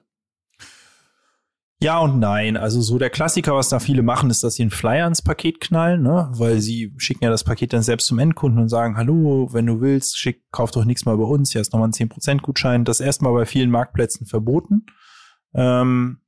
[1.81, 2.57] Ja und nein.
[2.57, 5.59] Also so der Klassiker, was da viele machen, ist, dass sie einen Flyer ins Paket
[5.59, 6.29] knallen, ne?
[6.33, 9.81] weil sie schicken ja das Paket dann selbst zum Endkunden und sagen, hallo, wenn du
[9.81, 12.85] willst, schick, kauf doch nichts mal bei uns, hier ist nochmal ein 10% Gutschein.
[12.85, 14.85] Das erstmal bei vielen Marktplätzen verboten.
[15.53, 16.19] Ähm,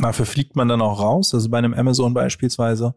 [0.00, 2.94] Dafür fliegt man dann auch raus, also bei einem Amazon beispielsweise.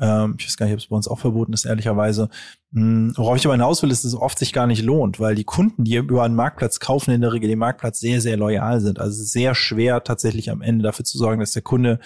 [0.00, 2.28] Ähm, ich weiß gar nicht, ob es bei uns auch verboten ist, ehrlicherweise.
[2.70, 5.44] Worauf ich aber hinaus will, ist, dass es oft sich gar nicht lohnt, weil die
[5.44, 8.98] Kunden, die über einen Marktplatz kaufen, in der Regel den Marktplatz sehr, sehr loyal sind.
[8.98, 11.98] Also sehr schwer tatsächlich am Ende dafür zu sorgen, dass der Kunde,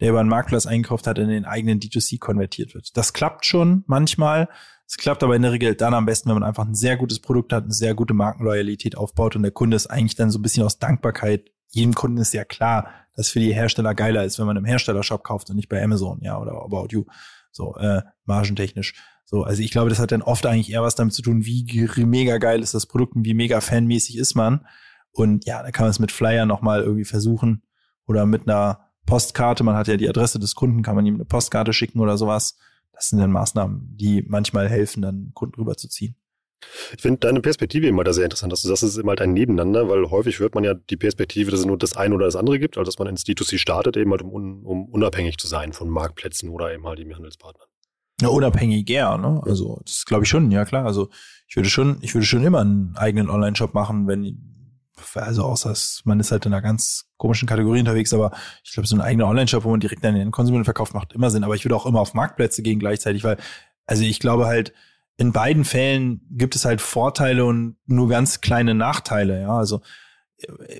[0.00, 2.96] der über einen Marktplatz eingekauft hat, in den eigenen D2C konvertiert wird.
[2.96, 4.48] Das klappt schon manchmal.
[4.86, 7.20] Es klappt aber in der Regel dann am besten, wenn man einfach ein sehr gutes
[7.20, 10.42] Produkt hat, eine sehr gute Markenloyalität aufbaut und der Kunde ist eigentlich dann so ein
[10.42, 11.50] bisschen aus Dankbarkeit.
[11.68, 15.24] Jedem Kunden ist ja klar, dass für die Hersteller geiler ist, wenn man im Herstellershop
[15.24, 17.04] kauft und nicht bei Amazon, ja, oder About You.
[17.50, 18.94] So, äh, margentechnisch.
[19.24, 22.04] So, also ich glaube, das hat dann oft eigentlich eher was damit zu tun, wie
[22.06, 24.68] mega geil ist das Produkt und wie mega fanmäßig ist man.
[25.10, 27.64] Und ja, da kann man es mit Flyer nochmal irgendwie versuchen
[28.06, 29.64] oder mit einer Postkarte.
[29.64, 32.56] Man hat ja die Adresse des Kunden, kann man ihm eine Postkarte schicken oder sowas.
[32.92, 36.14] Das sind dann Maßnahmen, die manchmal helfen, dann Kunden rüberzuziehen.
[36.94, 39.20] Ich finde deine Perspektive immer da sehr interessant, dass du sagst, es ist immer halt
[39.20, 42.26] ein Nebeneinander, weil häufig hört man ja die Perspektive, dass es nur das eine oder
[42.26, 45.46] das andere gibt, also dass man ins D2C startet, eben halt um, um unabhängig zu
[45.46, 47.68] sein von Marktplätzen oder eben halt eben Handelspartnern.
[48.20, 49.40] Ja, unabhängiger, ne?
[49.44, 50.84] Also das glaube ich schon, ja klar.
[50.84, 51.08] Also
[51.46, 56.18] ich würde schon, ich würde schon immer einen eigenen Online-Shop machen, wenn, also außer man
[56.18, 58.32] ist halt in einer ganz komischen Kategorie unterwegs, aber
[58.64, 61.30] ich glaube, so ein eigener Online-Shop, wo man direkt an den Konsumenten verkauft, macht immer
[61.30, 61.44] Sinn.
[61.44, 63.36] Aber ich würde auch immer auf Marktplätze gehen gleichzeitig, weil,
[63.86, 64.72] also ich glaube halt,
[65.18, 69.42] in beiden Fällen gibt es halt Vorteile und nur ganz kleine Nachteile.
[69.42, 69.82] Ja, also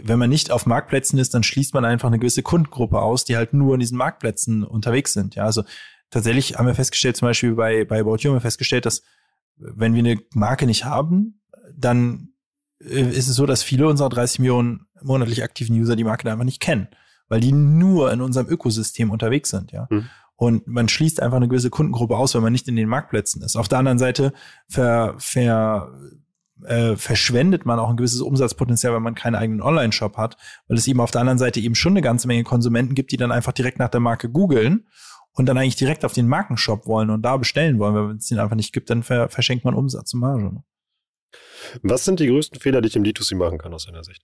[0.02, 3.36] wenn man nicht auf Marktplätzen ist, dann schließt man einfach eine gewisse Kundengruppe aus, die
[3.36, 5.34] halt nur an diesen Marktplätzen unterwegs sind.
[5.34, 5.64] Ja, also
[6.10, 9.02] tatsächlich haben wir festgestellt, zum Beispiel bei, bei About You haben wir festgestellt, dass
[9.56, 11.42] wenn wir eine Marke nicht haben,
[11.76, 12.28] dann
[12.80, 16.44] äh, ist es so, dass viele unserer 30 Millionen monatlich aktiven User die Marke einfach
[16.44, 16.86] nicht kennen,
[17.26, 19.72] weil die nur in unserem Ökosystem unterwegs sind.
[19.72, 19.88] Ja.
[19.90, 20.08] Mhm.
[20.40, 23.56] Und man schließt einfach eine gewisse Kundengruppe aus, wenn man nicht in den Marktplätzen ist.
[23.56, 24.32] Auf der anderen Seite
[24.68, 25.92] ver, ver,
[26.64, 30.36] äh, verschwendet man auch ein gewisses Umsatzpotenzial, wenn man keinen eigenen Online-Shop hat,
[30.68, 33.16] weil es eben auf der anderen Seite eben schon eine ganze Menge Konsumenten gibt, die
[33.16, 34.86] dann einfach direkt nach der Marke googeln
[35.32, 37.94] und dann eigentlich direkt auf den Markenshop wollen und da bestellen wollen.
[37.94, 40.62] Wenn es den einfach nicht gibt, dann ver verschenkt man Umsatz und Marge.
[41.82, 44.22] Was sind die größten Fehler, die ich im D2C machen kann aus deiner Sicht?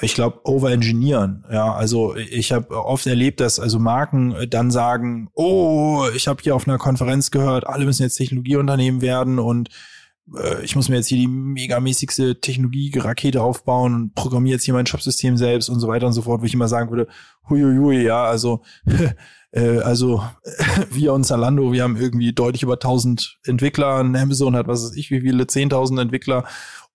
[0.00, 1.44] Ich glaube, overengineeren.
[1.52, 6.56] Ja, also ich habe oft erlebt, dass also Marken dann sagen, oh, ich habe hier
[6.56, 9.68] auf einer Konferenz gehört, alle müssen jetzt Technologieunternehmen werden und
[10.36, 14.86] äh, ich muss mir jetzt hier die megamäßigste Technologie-Rakete aufbauen und programmiere jetzt hier mein
[14.86, 17.08] Shopsystem selbst und so weiter und so fort, wo ich immer sagen würde,
[17.48, 18.62] huiuiui, ja, also
[19.52, 20.22] äh, also
[20.90, 25.10] wir und Zalando, wir haben irgendwie deutlich über 1000 Entwickler, Amazon hat was weiß ich,
[25.10, 26.44] wie viele 10.000 Entwickler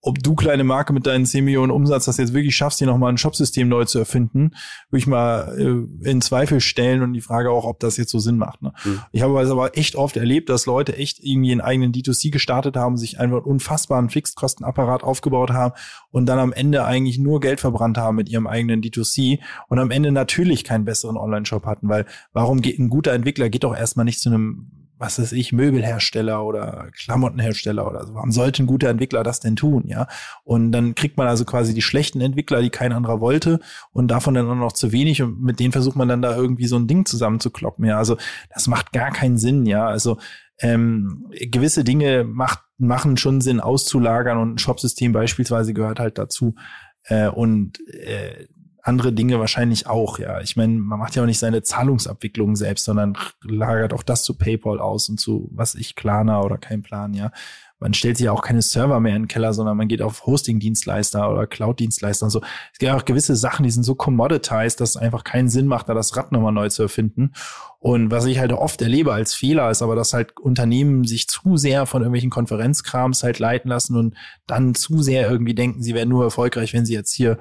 [0.01, 3.11] ob du kleine Marke mit deinen 10 Millionen Umsatz das jetzt wirklich schaffst, hier nochmal
[3.11, 4.51] ein Shopsystem neu zu erfinden,
[4.89, 8.19] würde ich mal äh, in Zweifel stellen und die Frage auch, ob das jetzt so
[8.19, 8.61] Sinn macht.
[8.61, 8.73] Ne?
[8.85, 9.01] Mhm.
[9.11, 12.77] Ich habe also aber echt oft erlebt, dass Leute echt irgendwie einen eigenen D2C gestartet
[12.77, 15.73] haben, sich einfach einen unfassbaren Fixkostenapparat aufgebaut haben
[16.11, 19.91] und dann am Ende eigentlich nur Geld verbrannt haben mit ihrem eigenen D2C und am
[19.91, 24.05] Ende natürlich keinen besseren Online-Shop hatten, weil warum geht ein guter Entwickler geht doch erstmal
[24.05, 28.15] nicht zu einem was weiß ich, Möbelhersteller oder Klamottenhersteller oder so.
[28.15, 30.07] Warum sollte ein guter Entwickler das denn tun, ja?
[30.43, 33.59] Und dann kriegt man also quasi die schlechten Entwickler, die kein anderer wollte
[33.91, 36.67] und davon dann auch noch zu wenig und mit denen versucht man dann da irgendwie
[36.67, 37.97] so ein Ding zusammenzukloppen, ja?
[37.97, 38.17] Also
[38.53, 39.85] das macht gar keinen Sinn, ja?
[39.87, 40.17] Also
[40.59, 46.55] ähm, gewisse Dinge macht, machen schon Sinn auszulagern und ein Shopsystem beispielsweise gehört halt dazu.
[47.03, 48.47] Äh, und äh,
[48.87, 50.41] andere Dinge wahrscheinlich auch, ja.
[50.41, 54.37] Ich meine, man macht ja auch nicht seine Zahlungsabwicklung selbst, sondern lagert auch das zu
[54.37, 57.31] PayPal aus und zu, was ich, Klarna oder kein Plan, ja.
[57.79, 60.25] man stellt sich ja auch keine Server mehr in den Keller, sondern man geht auf
[60.25, 62.41] Hosting-Dienstleister oder Cloud-Dienstleister und so.
[62.73, 65.89] Es gibt auch gewisse Sachen, die sind so commoditized, dass es einfach keinen Sinn macht,
[65.89, 67.33] da das Rad nochmal neu zu erfinden.
[67.79, 71.57] Und was ich halt oft erlebe als Fehler ist aber, dass halt Unternehmen sich zu
[71.57, 74.15] sehr von irgendwelchen Konferenzkrams halt leiten lassen und
[74.47, 77.37] dann zu sehr irgendwie denken, sie werden nur erfolgreich, wenn sie jetzt hier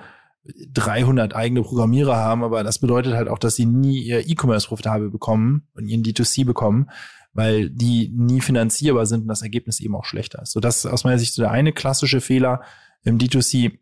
[0.72, 5.10] 300 eigene Programmierer haben, aber das bedeutet halt auch, dass sie nie ihr E-Commerce profitabel
[5.10, 6.90] bekommen und ihren D2C bekommen,
[7.32, 10.52] weil die nie finanzierbar sind und das Ergebnis eben auch schlechter ist.
[10.52, 12.62] So, das ist aus meiner Sicht so der eine klassische Fehler
[13.04, 13.78] im D2C.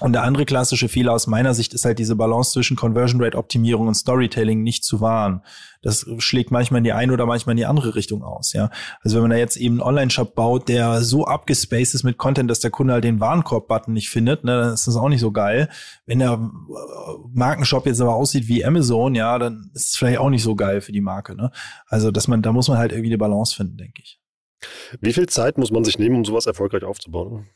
[0.00, 3.38] Und der andere klassische Fehler aus meiner Sicht ist halt diese Balance zwischen Conversion Rate
[3.38, 5.42] Optimierung und Storytelling nicht zu wahren.
[5.80, 8.70] Das schlägt manchmal in die eine oder manchmal in die andere Richtung aus, ja.
[9.02, 12.50] Also wenn man da jetzt eben einen Online-Shop baut, der so abgespaced ist mit Content,
[12.50, 15.32] dass der Kunde halt den Warenkorb-Button nicht findet, ne, dann ist das auch nicht so
[15.32, 15.68] geil.
[16.04, 20.30] Wenn der äh, Markenshop jetzt aber aussieht wie Amazon, ja, dann ist es vielleicht auch
[20.30, 21.52] nicht so geil für die Marke, ne.
[21.86, 24.20] Also, dass man, da muss man halt irgendwie eine Balance finden, denke ich.
[25.00, 27.46] Wie viel Zeit muss man sich nehmen, um sowas erfolgreich aufzubauen?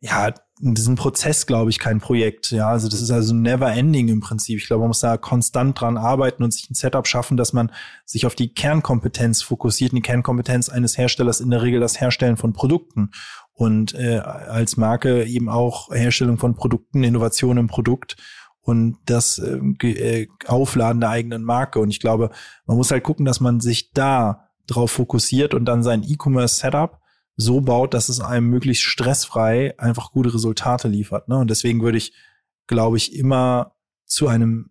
[0.00, 0.30] Ja,
[0.60, 2.50] das ist ein Prozess, glaube ich, kein Projekt.
[2.50, 4.58] Ja, also das ist also never ending im Prinzip.
[4.58, 7.70] Ich glaube, man muss da konstant dran arbeiten und sich ein Setup schaffen, dass man
[8.04, 9.92] sich auf die Kernkompetenz fokussiert.
[9.92, 13.10] Die Kernkompetenz eines Herstellers in der Regel das Herstellen von Produkten
[13.52, 18.16] und äh, als Marke eben auch Herstellung von Produkten, Innovation im Produkt
[18.60, 21.78] und das äh, Aufladen der eigenen Marke.
[21.80, 22.30] Und ich glaube,
[22.66, 27.00] man muss halt gucken, dass man sich da drauf fokussiert und dann sein E-Commerce-Setup
[27.40, 31.28] so baut, dass es einem möglichst stressfrei einfach gute Resultate liefert.
[31.28, 31.38] Ne?
[31.38, 32.12] Und deswegen würde ich,
[32.66, 34.70] glaube ich, immer zu einem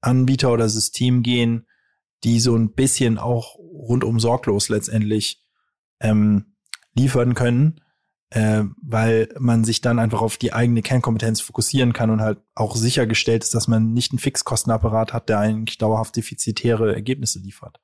[0.00, 1.66] Anbieter oder System gehen,
[2.22, 5.42] die so ein bisschen auch rundum sorglos letztendlich
[6.00, 6.54] ähm,
[6.94, 7.80] liefern können,
[8.30, 12.76] äh, weil man sich dann einfach auf die eigene Kernkompetenz fokussieren kann und halt auch
[12.76, 17.80] sichergestellt ist, dass man nicht einen Fixkostenapparat hat, der eigentlich dauerhaft defizitäre Ergebnisse liefert.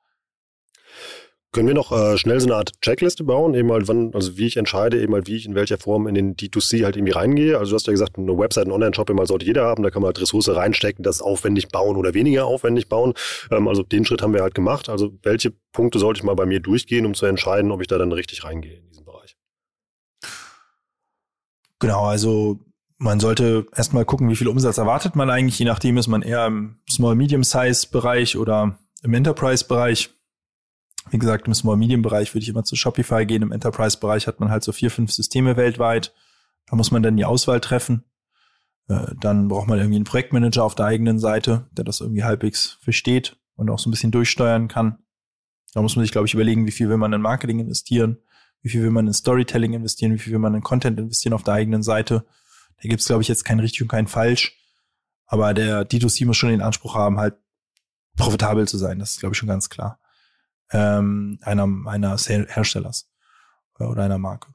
[1.53, 4.45] Können wir noch äh, schnell so eine Art Checkliste bauen, eben halt wann, also wie
[4.45, 7.57] ich entscheide, eben halt wie ich in welcher Form in den D2C halt irgendwie reingehe.
[7.57, 10.01] Also du hast ja gesagt, eine Website, ein Online-Shop halt sollte jeder haben, da kann
[10.01, 13.15] man halt Ressource reinstecken, das aufwendig bauen oder weniger aufwendig bauen.
[13.51, 14.87] Ähm, also den Schritt haben wir halt gemacht.
[14.87, 17.97] Also welche Punkte sollte ich mal bei mir durchgehen, um zu entscheiden, ob ich da
[17.97, 19.35] dann richtig reingehe in diesen Bereich?
[21.79, 22.59] Genau, also
[22.97, 25.59] man sollte erstmal gucken, wie viel Umsatz erwartet man eigentlich.
[25.59, 30.11] Je nachdem ist man eher im Small-Medium-Size-Bereich oder im Enterprise-Bereich
[31.09, 33.41] wie gesagt, im Small-Medium-Bereich würde ich immer zu Shopify gehen.
[33.41, 36.13] Im Enterprise-Bereich hat man halt so vier, fünf Systeme weltweit.
[36.69, 38.03] Da muss man dann die Auswahl treffen.
[38.87, 42.77] Äh, dann braucht man irgendwie einen Projektmanager auf der eigenen Seite, der das irgendwie halbwegs
[42.81, 44.99] versteht und auch so ein bisschen durchsteuern kann.
[45.73, 48.17] Da muss man sich, glaube ich, überlegen, wie viel will man in Marketing investieren,
[48.61, 51.43] wie viel will man in Storytelling investieren, wie viel will man in Content investieren auf
[51.43, 52.25] der eigenen Seite.
[52.81, 54.57] Da gibt es, glaube ich, jetzt kein richtig und kein falsch.
[55.25, 57.35] Aber der D2C muss schon den Anspruch haben, halt
[58.17, 58.99] profitabel zu sein.
[58.99, 60.00] Das ist, glaube ich, schon ganz klar
[60.71, 63.09] ähm, einer, einer Herstellers
[63.79, 64.53] oder einer Marke.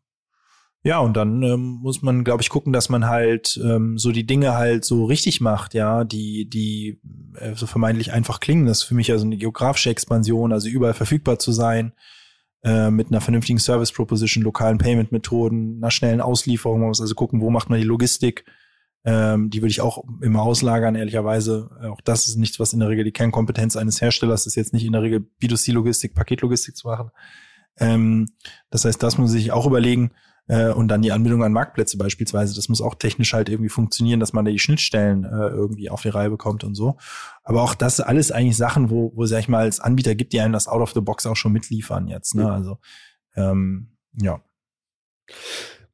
[0.86, 4.24] Ja, und dann ähm, muss man, glaube ich, gucken, dass man halt ähm, so die
[4.24, 7.00] Dinge halt so richtig macht, ja, die, die
[7.34, 8.66] äh, so vermeintlich einfach klingen.
[8.66, 11.92] Das ist für mich also eine geografische Expansion, also überall verfügbar zu sein,
[12.62, 16.78] äh, mit einer vernünftigen Service Proposition, lokalen Payment-Methoden, einer schnellen Auslieferung.
[16.78, 18.44] Man muss also gucken, wo macht man die Logistik,
[19.06, 21.70] ähm, die würde ich auch immer auslagern, ehrlicherweise.
[21.90, 24.84] Auch das ist nichts, was in der Regel die Kernkompetenz eines Herstellers ist, jetzt nicht
[24.84, 27.10] in der Regel B2C-Logistik, Paketlogistik zu machen.
[27.78, 28.26] Ähm,
[28.68, 30.10] das heißt, das muss man sich auch überlegen.
[30.48, 32.54] Äh, und dann die Anbindung an Marktplätze beispielsweise.
[32.54, 36.02] Das muss auch technisch halt irgendwie funktionieren, dass man da die Schnittstellen äh, irgendwie auf
[36.02, 36.96] die Reihe bekommt und so.
[37.44, 40.40] Aber auch das alles eigentlich Sachen, wo, wo sag ich mal, als Anbieter gibt, die
[40.40, 42.34] einem das out of the box auch schon mitliefern jetzt.
[42.34, 42.50] Ne?
[42.50, 42.78] Also
[43.36, 44.40] ähm, ja.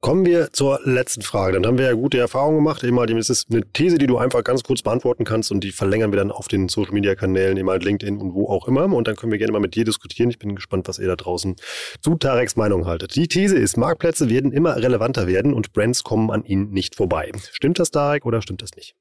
[0.02, 1.52] Kommen wir zur letzten Frage.
[1.52, 2.82] Dann haben wir ja gute Erfahrungen gemacht.
[2.82, 5.70] Eben halt, es ist eine These, die du einfach ganz kurz beantworten kannst und die
[5.70, 8.82] verlängern wir dann auf den Social Media Kanälen, eben halt LinkedIn und wo auch immer.
[8.86, 10.28] Und dann können wir gerne mal mit dir diskutieren.
[10.28, 11.54] Ich bin gespannt, was ihr da draußen
[12.00, 13.14] zu Tareks Meinung haltet.
[13.14, 17.30] Die These ist, Marktplätze werden immer relevanter werden und Brands kommen an ihnen nicht vorbei.
[17.52, 18.96] Stimmt das, Tarek, oder stimmt das nicht?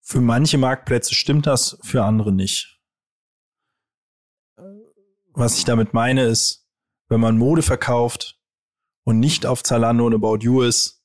[0.00, 2.78] Für manche Marktplätze stimmt das, für andere nicht.
[5.32, 6.67] Was ich damit meine ist,
[7.08, 8.38] wenn man Mode verkauft
[9.04, 10.98] und nicht auf Zalando und About You ist,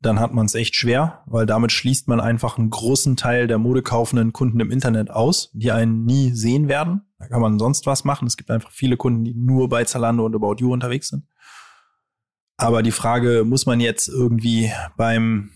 [0.00, 3.58] dann hat man es echt schwer, weil damit schließt man einfach einen großen Teil der
[3.58, 7.02] modekaufenden Kunden im Internet aus, die einen nie sehen werden.
[7.18, 8.26] Da kann man sonst was machen.
[8.26, 11.24] Es gibt einfach viele Kunden, die nur bei Zalando und About You unterwegs sind.
[12.56, 15.50] Aber die Frage, muss man jetzt irgendwie beim,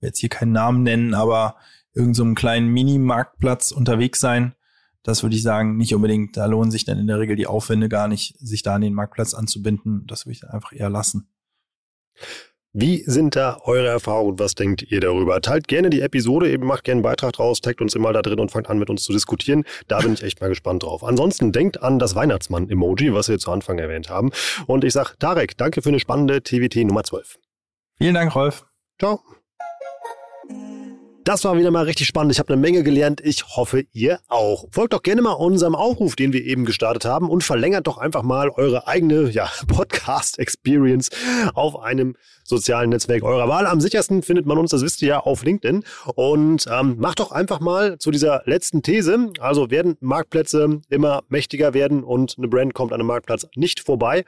[0.00, 1.56] jetzt hier keinen Namen nennen, aber
[1.94, 4.54] irgendeinem so kleinen Mini-Marktplatz unterwegs sein,
[5.04, 6.36] das würde ich sagen, nicht unbedingt.
[6.36, 8.94] Da lohnen sich dann in der Regel die Aufwände gar nicht, sich da an den
[8.94, 10.04] Marktplatz anzubinden.
[10.06, 11.28] Das würde ich einfach eher lassen.
[12.76, 15.40] Wie sind da eure Erfahrungen was denkt ihr darüber?
[15.40, 18.40] Teilt gerne die Episode, eben macht gerne einen Beitrag draus, taggt uns immer da drin
[18.40, 19.62] und fangt an mit uns zu diskutieren.
[19.86, 21.04] Da bin ich echt mal gespannt drauf.
[21.04, 24.32] Ansonsten denkt an das Weihnachtsmann-Emoji, was wir zu Anfang erwähnt haben.
[24.66, 27.38] Und ich sage Tarek, danke für eine spannende TWT Nummer 12.
[27.96, 28.66] Vielen Dank, Rolf.
[28.98, 29.20] Ciao.
[31.24, 32.32] Das war wieder mal richtig spannend.
[32.32, 33.22] Ich habe eine Menge gelernt.
[33.24, 34.66] Ich hoffe, ihr auch.
[34.70, 38.22] Folgt doch gerne mal unserem Aufruf, den wir eben gestartet haben und verlängert doch einfach
[38.22, 41.08] mal eure eigene ja, Podcast-Experience
[41.54, 43.66] auf einem sozialen Netzwerk eurer Wahl.
[43.66, 45.84] Am sichersten findet man uns, das wisst ihr ja, auf LinkedIn.
[46.14, 49.30] Und ähm, macht doch einfach mal zu dieser letzten These.
[49.40, 54.26] Also werden Marktplätze immer mächtiger werden und eine Brand kommt an einem Marktplatz nicht vorbei.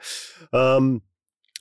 [0.51, 1.03] Ähm,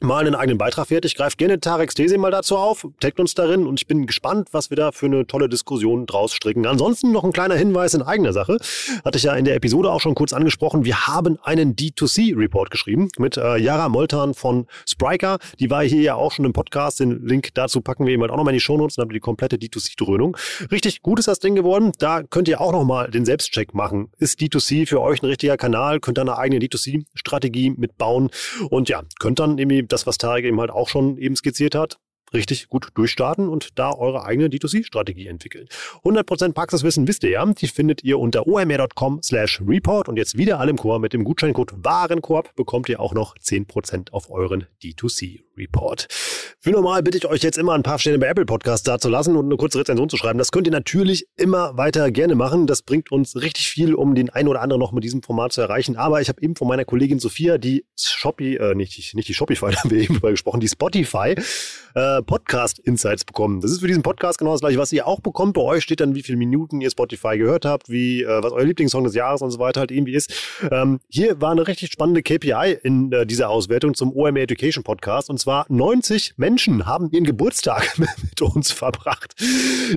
[0.00, 1.14] mal einen eigenen Beitrag fertig.
[1.14, 4.70] Greift gerne Tarek Stesi mal dazu auf, taggt uns darin und ich bin gespannt, was
[4.70, 6.66] wir da für eine tolle Diskussion draus stricken.
[6.66, 8.58] Ansonsten noch ein kleiner Hinweis in eigener Sache.
[9.04, 10.84] Hatte ich ja in der Episode auch schon kurz angesprochen.
[10.84, 15.38] Wir haben einen D2C-Report geschrieben mit äh, Yara Moltan von Spriker.
[15.58, 17.00] Die war hier ja auch schon im Podcast.
[17.00, 18.98] Den Link dazu packen wir eben halt auch nochmal in die Shownotes.
[18.98, 20.36] Habt ihr die komplette D2C-Dröhnung.
[20.70, 21.92] Richtig gut ist das Ding geworden.
[21.98, 24.10] Da könnt ihr auch nochmal den Selbstcheck machen.
[24.18, 26.00] Ist D2C für euch ein richtiger Kanal?
[26.00, 28.30] Könnt ihr eine eigene D2C-Strategie mitbauen?
[28.68, 31.98] Und ja, könnt dann irgendwie das, was Tarek eben halt auch schon eben skizziert hat,
[32.36, 35.66] richtig gut durchstarten und da eure eigene D2C-Strategie entwickeln.
[36.04, 40.60] 100% Praxiswissen wisst ihr ja, die findet ihr unter omr.com slash report und jetzt wieder
[40.60, 46.06] alle im Chor mit dem Gutscheincode Warenkorb bekommt ihr auch noch 10% auf euren D2C-Report.
[46.62, 49.08] Wie normal bitte ich euch jetzt immer ein paar Stellen bei Apple Podcasts da zu
[49.08, 50.38] lassen und eine kurze Rezension zu schreiben.
[50.38, 52.66] Das könnt ihr natürlich immer weiter gerne machen.
[52.66, 55.60] Das bringt uns richtig viel, um den einen oder anderen noch mit diesem Format zu
[55.60, 55.96] erreichen.
[55.96, 59.70] Aber ich habe eben von meiner Kollegin Sophia die Shopee, äh, nicht, nicht die Shopify,
[59.70, 61.36] da haben wir eben drüber gesprochen, die Spotify
[61.94, 63.62] äh, Podcast Insights bekommen.
[63.62, 65.54] Das ist für diesen Podcast genau das gleiche, was ihr auch bekommt.
[65.54, 68.64] Bei euch steht dann, wie viele Minuten ihr Spotify gehört habt, wie, äh, was euer
[68.64, 70.32] Lieblingssong des Jahres und so weiter halt irgendwie ist.
[70.70, 75.30] Ähm, hier war eine richtig spannende KPI in äh, dieser Auswertung zum OMR Education Podcast
[75.30, 79.34] und zwar 90 Menschen haben ihren Geburtstag mit uns verbracht.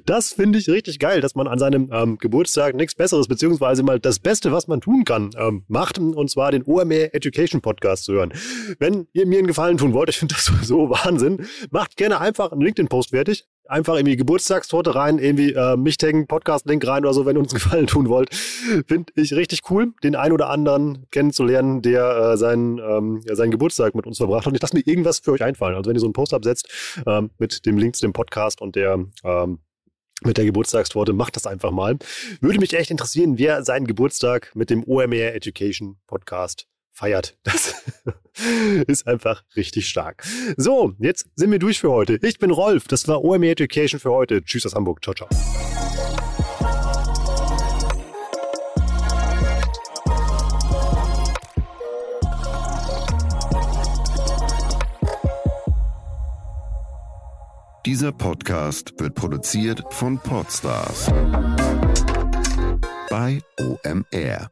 [0.05, 3.99] Das finde ich richtig geil, dass man an seinem ähm, Geburtstag nichts Besseres, beziehungsweise mal
[3.99, 8.13] das Beste, was man tun kann, ähm, macht, und zwar den OMR Education Podcast zu
[8.13, 8.32] hören.
[8.77, 12.22] Wenn ihr mir einen Gefallen tun wollt, ich finde das sowieso Wahnsinn, macht macht gerne
[12.22, 13.45] einfach einen LinkedIn-Post fertig.
[13.68, 17.53] Einfach irgendwie Geburtstagstorte rein, irgendwie äh, mich taggen, Podcast-Link rein oder so, wenn ihr uns
[17.53, 18.34] einen Gefallen tun wollt.
[18.34, 23.51] Finde ich richtig cool, den einen oder anderen kennenzulernen, der äh, seinen, ähm, ja, seinen
[23.51, 24.47] Geburtstag mit uns verbracht hat.
[24.47, 25.76] Und ich lasse mir irgendwas für euch einfallen.
[25.76, 26.68] Also wenn ihr so einen Post absetzt
[27.05, 29.60] ähm, mit dem Link zu dem Podcast und der ähm,
[30.24, 31.97] mit der Geburtstagstorte, macht das einfach mal.
[32.41, 36.68] Würde mich echt interessieren, wer seinen Geburtstag mit dem OMR Education Podcast
[37.00, 37.38] feiert.
[37.43, 37.76] Das
[38.88, 40.24] ist einfach richtig stark.
[40.58, 42.20] So, jetzt sind wir durch für heute.
[42.22, 42.88] Ich bin Rolf.
[42.88, 44.43] Das war OME Education für heute.
[44.43, 45.02] Tschüss aus Hamburg.
[45.02, 45.30] Ciao, ciao.
[57.86, 61.08] Dieser Podcast wird produziert von Podstars
[63.10, 64.52] bei OMR.